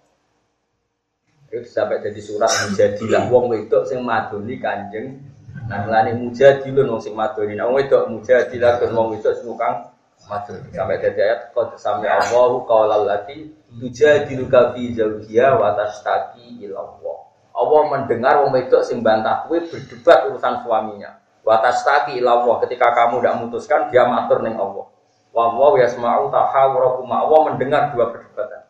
[1.48, 5.22] Itu sampai jadi surat mujadilah wong wedok sing madoni kanjeng.
[5.70, 7.58] Nah, lani mujadilun wong sing madoni.
[7.58, 10.70] Nah, wong wedok mujadilah dan wong wedok sing madoni.
[10.74, 17.18] Sampai jadi ayat qad sami Allahu qaulal lati tujadiluka fi zawjiha wa tastaqi ila Allah.
[17.58, 21.22] Allah mendengar wong wedok sing bantah kuwi berdebat urusan suaminya.
[21.46, 24.86] Wa tastaqi ila ketika kamu tidak memutuskan dia matur ning Allah.
[25.34, 27.08] Wa Allah yasma'u tahawurakum.
[27.10, 28.62] Allah mendengar dua perdebatan.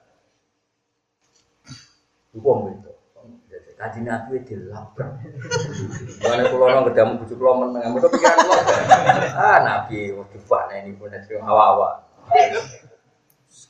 [2.38, 2.96] Wong wedok.
[3.78, 5.22] Kaji nabi dilabrak.
[6.26, 8.66] Mana pulau orang ketemu bujuk pulau meneng, mereka pikiran pulau.
[9.38, 11.90] Ah nabi, waktu mana ini pun ada awa-awa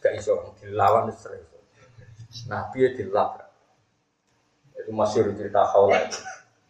[0.08, 1.44] gak iso dilawan sering.
[2.48, 3.52] Nabi ya dilabrak.
[4.80, 6.20] Itu masyur cerita khawla itu.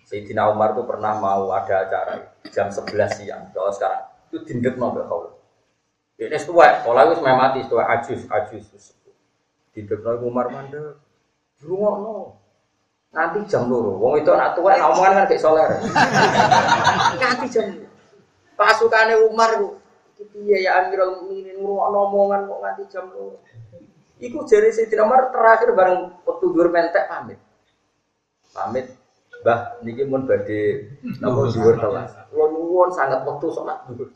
[0.10, 3.54] Sayyidina Umar tuh pernah mau ada acara jam 11 siang.
[3.54, 5.38] Kalau sekarang itu dindek nol khawla.
[6.18, 8.66] Ini setua, kalau itu memang mati setua ajus ajus.
[9.78, 10.98] Dindek nol Umar mandek.
[11.62, 12.16] Rumah no.
[13.14, 14.02] Nanti jam dulu.
[14.02, 15.70] Wong itu anak tua, omongan kan kayak soler.
[17.22, 17.66] Nanti jam.
[18.58, 19.78] Pasukannya Umar tuh
[20.18, 24.24] Iya ya Amirul Mukminin ngrungokno omongan kok nganti jam 2.
[24.24, 27.40] Iku jari Sayyidina Umar terakhir bareng waktu dhuwur mentek pamit.
[28.56, 28.88] Pamit
[29.44, 30.90] Mbah niki mun badhe
[31.20, 32.16] napa dhuwur telas.
[32.32, 34.10] Kula nuwun sangat waktu salat dhuwur.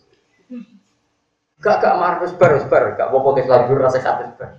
[1.61, 4.51] Gak gak marah bar bar, gak apa-apa ke salat dhuwur rasa sakit bar.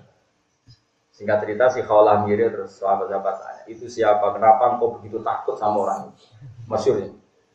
[1.13, 4.33] Singkat cerita si Khawlah Miri terus sahabat-sahabat tanya, itu siapa?
[4.33, 6.25] Kenapa engkau begitu takut sama orang itu?
[6.65, 7.11] Masyur ya.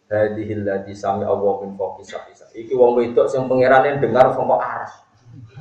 [0.08, 2.48] Hadihil ladzi sami Allah min fawqi sabisa.
[2.56, 4.94] Iki wong wedok sing pangerane dengar saka aras.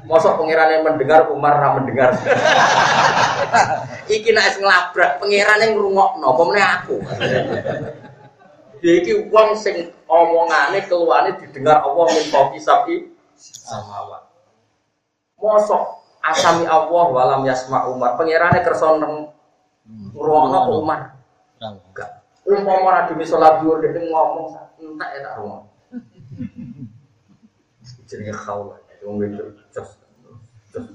[0.06, 2.14] Mosok pangerane mendengar Umar ra mendengar.
[4.06, 6.96] iki nek nglabrak pangerane ngrungokno apa meneh aku.
[8.86, 14.30] Iki wong sing omongane keluane didengar Allah min fawqi sabi samawat.
[15.42, 18.14] Mosok asami Allah walam yasma Umar.
[18.14, 18.94] Pangerane kersa
[20.14, 21.00] Ruangnya kok Umar.
[21.62, 22.10] Enggak.
[22.46, 25.66] Lu mau marah demi sholat duhur dia ngomong entek ya tak rumah.
[28.06, 28.85] Jenenge khawla.
[29.06, 29.90] Wong itu jos.
[30.74, 30.86] Jos.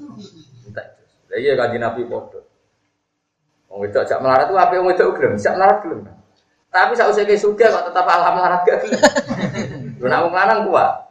[0.67, 0.85] Entek.
[1.31, 2.43] Lah iya kanjeng Nabi padha.
[3.71, 6.03] Wong itu ajak melarat tuh apa yang itu gelem, siap melarat gelem.
[6.67, 8.99] Tapi saat usia sudah kok tetap alam melarat gak gelem.
[9.95, 11.07] Lu nak wong lanang kuat.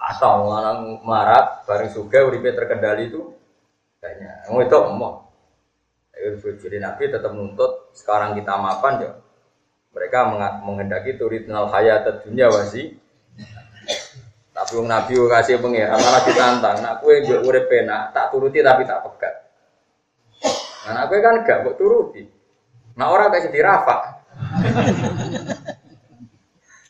[0.00, 3.36] Atau wong lanang melarat bareng suga uripe terkendali itu
[4.00, 5.28] kayaknya wong itu omong.
[6.38, 9.12] Jadi Nabi tetap nuntut sekarang kita mapan ya.
[9.92, 10.18] Mereka
[10.64, 12.96] menghendaki turidnal hayat dunia wasi.
[14.58, 16.76] Tapi wong Nabi kasih pengiran malah ditantang.
[16.82, 19.34] Nak kue mbok urip penak, tak turuti tapi tak pegat.
[20.90, 22.26] Nah, aku kan gak mbok turuti.
[22.98, 23.96] Nah orang kayak dirafa.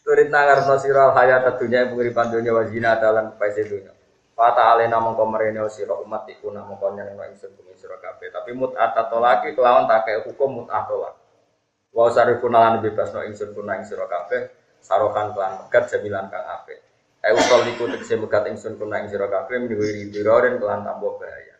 [0.00, 3.92] Turit nangar nosiral hayat dunia pengiripan dunia wajina dalam paisi dunia.
[4.32, 8.32] Fata alena mongko merene sira umat iku nak mongko nyenengno ingsun bumi sira kabeh.
[8.32, 11.12] Tapi mut'at tolaki kelawan tak hukum mut'at tolak.
[11.92, 14.48] Wa sarifun lan bebasno ingsun kuna ing sira kabeh
[14.80, 16.87] sarokan kelan megat jamilan kang apik.
[17.18, 21.56] Ayo kal iku tegese megat ingsun kuna ing sira kabeh miwiri biroren kelan tambah bahaya.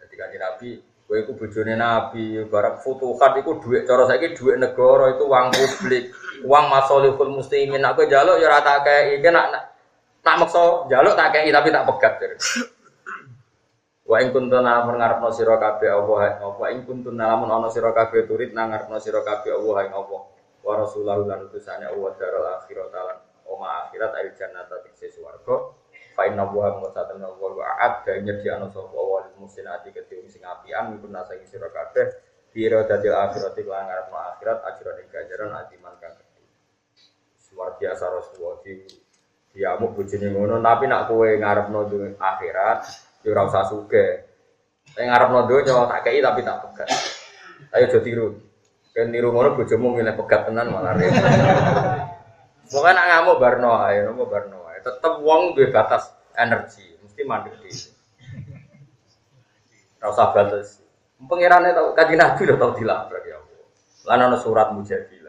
[0.00, 0.70] Jadi kanjeng Nabi
[1.04, 6.08] Kowe iku bojone Nabi, barang futuhat iku dhuwit cara saiki dhuwit negara itu uang publik,
[6.48, 7.84] uang masolihul muslimin.
[7.84, 9.52] Aku jaluk ya ora tak kei, nak
[10.24, 12.16] Tak maksa jaluk tak kei tapi tak pegat.
[14.04, 18.28] Wa ing kuntum lamun ngarepno sira kabeh Allah apa ing kuntum lamun ana sira kabeh
[18.28, 20.16] turit nang ngarepno sira kabeh Allah ing apa
[20.60, 25.74] wa rasulahu lan utusane Allah daral akhirat lan oma akhirat ayo jannata tikse swarga
[26.14, 30.94] fa inna wa mutatan wa wa a'ad da nyediano sapa wa muslinati kedhe sing apian
[30.94, 32.06] mimpun nasa ing sira kabeh
[32.54, 36.34] biro dadi akhirat lan ngarepno akhirat ajran ing ganjaran adiman kang gedhe
[37.54, 38.58] luar biasa Rasulullah
[39.54, 41.86] Ya mau bojone ngono, tapi nak kowe ngarepno
[42.18, 42.78] akhirat,
[43.22, 44.06] ya ora usah suge.
[44.98, 46.90] Nek ngarepno donya tak kei tapi tak pegat.
[47.70, 48.34] Ayo aja tiru.
[48.90, 51.22] Kan niru ngono bojomu milih pegat tenan malah repot.
[52.68, 54.80] Pokoke nak ngamuk barno ae, nopo barno ae.
[54.80, 57.70] Tetep wong duwe batas energi, mesti mandek di.
[60.00, 60.80] Ora usah batas.
[61.24, 63.64] Pengirane tau kanjeng Nabi lho tau dilabrak ya Allah.
[64.04, 65.24] Lan ana surat mujadil.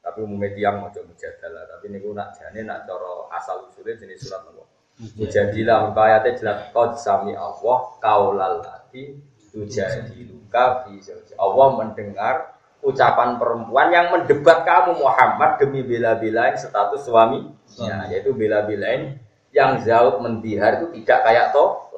[0.00, 1.64] Tapi umumnya tiang mau mujadalah.
[1.70, 4.68] Tapi ini gue nak jane nak coro asal usulnya jenis surat nopo.
[5.16, 9.16] Mujadilah ayatnya jelas kau sami Allah kaulal lati
[9.48, 11.00] tujadiluka fi
[11.40, 17.52] Allah mendengar ucapan perempuan yang mendebat kamu Muhammad demi bela-belain status suami.
[17.78, 19.20] Ya, yaitu bela-belain
[19.54, 21.90] yang zaud mendihar itu tidak kayak toh.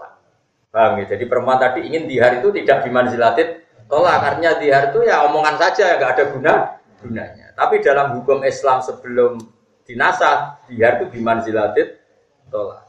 [0.72, 1.16] Paham ya?
[1.16, 3.60] Jadi perempuan tadi ingin dihar itu tidak dimanzilatin
[3.92, 4.24] tolak.
[4.24, 6.54] Artinya dihar itu ya omongan saja, nggak ada guna
[7.04, 7.46] gunanya.
[7.52, 9.36] Tapi dalam hukum Islam sebelum
[9.84, 12.00] dinasah, dia itu bimanzilatit
[12.48, 12.88] tolak.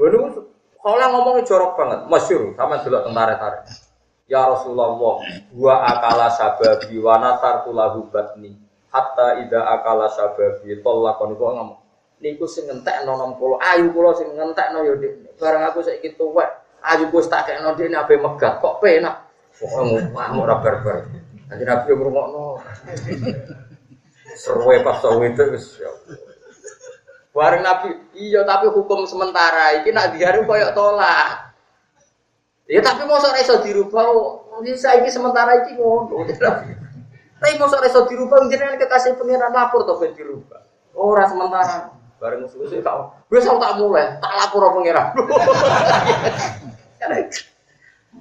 [0.00, 0.48] Lalu
[0.80, 3.64] kalau ngomongnya jorok banget, masyur sama dulu tentara-tentara.
[4.24, 5.20] Ya Rasulullah,
[5.52, 8.56] gua akala sababi wa natartu lahu batni
[8.88, 11.80] hatta ida akala sababi tolakon kok ngomong.
[12.24, 14.94] Niku sing ngentekno 60, ayu kula sing ngentekno ya.
[15.36, 16.46] Barang aku saiki tuwek,
[16.80, 19.28] ayu wis tak kekno dene ape megat kok penak.
[19.54, 21.04] Pokoke ngomong ora barbar.
[21.50, 22.64] Nanti Nabi ngomongno.
[24.40, 25.44] Seruwe pas tau itu
[25.84, 25.90] ya.
[27.34, 31.53] Bareng Nabi, iya tapi hukum sementara iki nak diharu koyok tolak.
[32.74, 34.02] Ya tapi mau sore iso dirubah,
[34.58, 36.26] ini saya sementara iki ngono.
[37.38, 40.58] Tapi mau sore iso dirubah, jenengan kekasih pengiran lapor to ben dirubah.
[40.90, 41.94] Ora sementara.
[42.18, 45.14] Bareng suwe kau, wis tak mulai, tak lapor pengiran.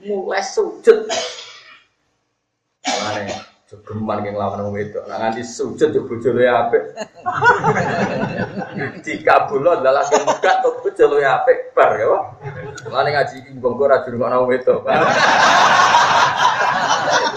[0.06, 1.08] mulai sujud.
[2.84, 3.42] Mana
[3.74, 6.94] Geman yang lawan wong itu, nah nganti sujud yo bojone apik.
[9.04, 12.20] Dikabulno adalah sing megah to bojone apik bar ya.
[12.92, 14.76] Mane ngaji iki mbok ora dirungokno wong itu.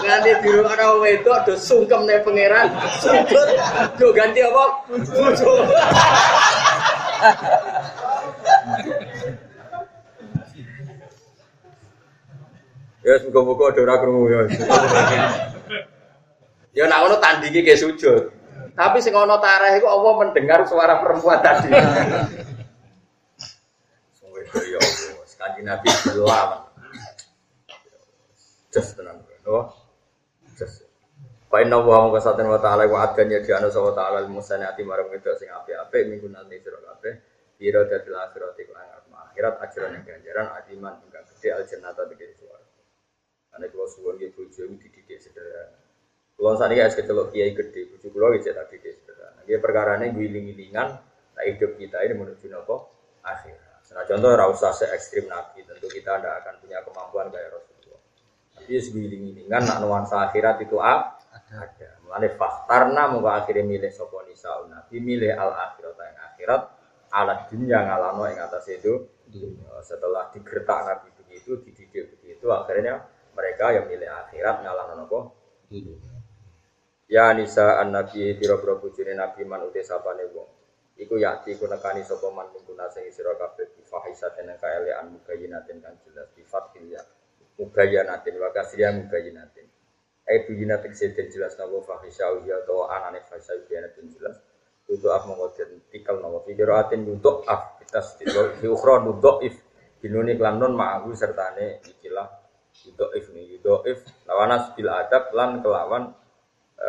[0.03, 2.67] Nganti dirungokno wong itu do sungkem ning pangeran,
[2.99, 3.47] sujud
[3.95, 4.65] do ganti apa?
[4.91, 5.51] Bojo.
[13.07, 14.39] Ya, semoga-moga ada orang kerungu ya.
[16.75, 18.36] Ya nak ngono tandingi ke sujud.
[18.77, 21.73] Tapi sing ana tareh iku Allah mendengar suara perempuan tadi.
[24.13, 26.49] Sungguh ya Allah, Nabi gelap.
[28.69, 29.73] Just tenang, no.
[30.53, 30.85] Just.
[31.49, 35.09] Fa inna wa muka saten wa ta'ala wa adkan ya diana sawa ta'ala al-musanati marang
[35.15, 37.13] itu sing api-api minggu nanti sira kabeh.
[37.57, 42.67] Ira dadil akhirat iku akhirat ajaran yang ganjaran adiman ingkang gede al jannata tegese suara.
[43.49, 45.86] Karena kalau suwon nggih bojo dididik sederhana.
[46.37, 49.41] Kalau saat ini es kecelok kiai gede, bujuk pulau bisa tak gede sederhana.
[49.41, 50.87] Dia perkara ini giling-gilingan,
[51.33, 52.93] tak hidup kita ini menuju nopo
[53.25, 53.57] akhir.
[53.97, 58.01] Nah contoh rasa se ekstrim nabi, tentu kita tidak akan punya kemampuan kayak Rasulullah.
[58.69, 61.17] Iya segiling-gilingan nak nuansa akhirat itu ah,
[61.49, 61.89] ada.
[62.05, 66.61] Mulane faktarna muka akhirnya milih sapa nisa nabi milih al akhirat yang akhirat
[67.11, 69.07] alat dunia ngalano yang atas itu
[69.83, 73.03] setelah digertak nabi begitu dididik begitu akhirnya
[73.35, 75.19] mereka yang milih akhirat ngalano nopo
[77.07, 80.49] Ya nisa an nabi biro bujune nabi man uti sapane wong.
[80.99, 85.95] Iku yakti ku nekani sapa man mungkuna sing sira kabeh bi fahisaten kaelean mugayyinatin kan
[86.03, 86.99] jelas bi fathil ya.
[87.55, 89.65] Mugayyanatin wa kasriya mugayyinatin.
[90.27, 94.35] Ai bujinatin seden jelas napa fahisau ya atau anane fahisau biyanatin jelas.
[94.91, 98.99] Itu af mengoden tikal napa fikiratin untuk af sedilo di ukhra
[99.47, 99.55] if
[100.03, 102.27] binuni non ma'ahu sertane ikilah
[102.83, 106.13] yudoif nih yudoif lawanas bil adab lan kelawan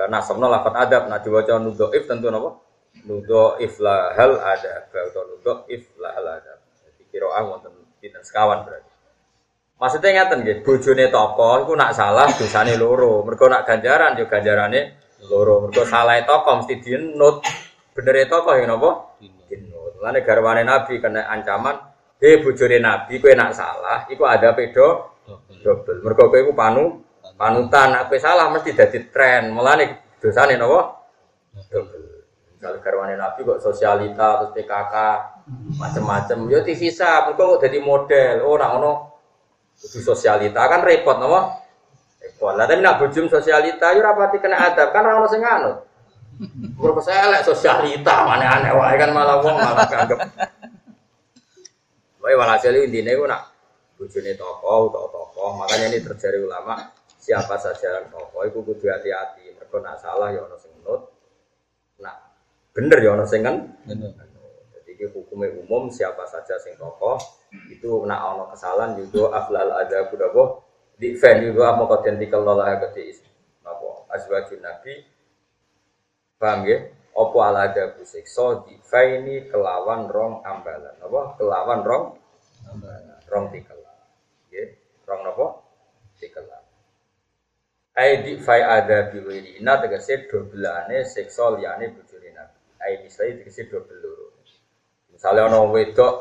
[0.08, 1.08] nasabna lafat adab.
[1.08, 1.56] Nah diwaca
[1.94, 2.60] if tentu napa?
[3.62, 6.52] If la hal ada atau if la hal ada
[6.82, 8.92] jadi kiroah wonten pinten sekawan berarti.
[9.78, 13.22] Maksudnya ngeten nggih bojone tokoh iku nak salah dosane loro.
[13.22, 14.98] Mergo nak ganjaran yo ganjarane
[15.30, 15.68] loro.
[15.68, 17.46] Mergo salah tokoh mesti dienut
[17.94, 19.14] bener tokoh yang napa?
[19.22, 21.74] Dienut lane garwane nabi kena ancaman
[22.22, 25.18] he bojone nabi kowe nak salah iku ada pedo
[25.62, 27.02] double mergo kowe iku panu
[27.38, 29.54] panutan aku salah mesti jadi tren.
[29.54, 30.98] Mulane dosane napa?
[32.58, 34.94] Kalau garwane nabi kok sosialita terus PKK
[35.78, 38.42] macam-macam yo divisa mergo kok jadi model.
[38.42, 38.92] Oh nak ngono
[39.78, 40.66] sosialita.
[40.66, 41.62] Kan repot napa?
[42.18, 42.52] Repot.
[42.58, 44.90] Lah tapi nak bujum sosialita yo rapati kena adab.
[44.90, 45.86] Kan ora ono sing anut.
[46.78, 50.22] Mergo elek sosialita mana aneh wae kan malah wong malah kanggep
[52.22, 53.50] Wae walhasil intine ku nak
[53.98, 56.78] bojone tokoh utawa tokoh makanya ini terjadi ulama
[57.28, 59.52] siapa saja tokoh itu kudu hati-hati.
[59.52, 61.12] Mereka nak salah ya ono sing nut
[62.00, 62.16] nak
[62.72, 63.68] bener ya ono sing kan?
[63.84, 67.20] Jadi hukumnya umum siapa saja sing tokoh
[67.68, 70.64] itu nak ono kesalahan juga aflal ada kuda boh
[70.96, 73.20] di fan juga mau kotentikal nolah gede
[73.60, 75.04] apa azwajun nabi.
[76.40, 77.92] Paham ya opo ala ada
[78.24, 80.96] so di ini kelawan rong ambalan.
[81.04, 82.04] Apa kelawan rong
[82.72, 83.20] ambalan.
[83.28, 83.76] rong tikal
[84.48, 84.64] ya
[85.04, 85.46] rong apa
[86.16, 86.48] tikal
[87.98, 92.58] Aidi fai ada biwiri ina tegese dobelane seksual liyane bojone Nabi.
[92.78, 94.38] Ai misalnya tegese dobel loro.
[95.10, 96.14] Misalnya ono wedok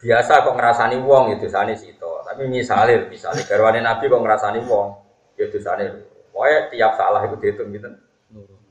[0.00, 2.24] biasa kok ngerasani wong itu ya sane sito.
[2.24, 4.86] Tapi misalnya misalnya garwane Nabi kok ngerasani wong
[5.36, 5.84] ya itu sane.
[6.32, 7.88] Pokoknya tiap salah itu dihitung gitu.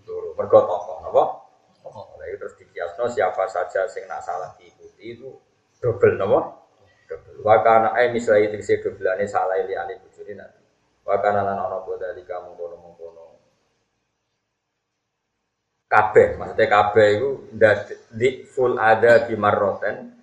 [0.09, 0.33] Loro.
[0.33, 0.97] Mergo tokoh?
[1.85, 5.37] Oh, itu terus dikiasno siapa saja sing nak salah diikuti itu
[5.77, 6.65] dobel napa?
[7.05, 7.45] Dobel.
[7.45, 10.58] Wa kana ai misalnya tegese dobelane salah liyane bojone Nabi.
[11.07, 11.91] Wakana lan ana apa
[12.23, 13.23] kamu kono mengkono.
[15.89, 17.29] Kabeh, maksudnya kabeh itu
[18.13, 20.13] di full ada di marroten,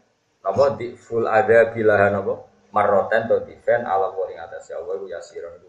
[0.47, 2.35] apa di full ada bilahan apa?
[2.71, 5.67] Marroten di fan ala wa atas ya Allah ya sirah itu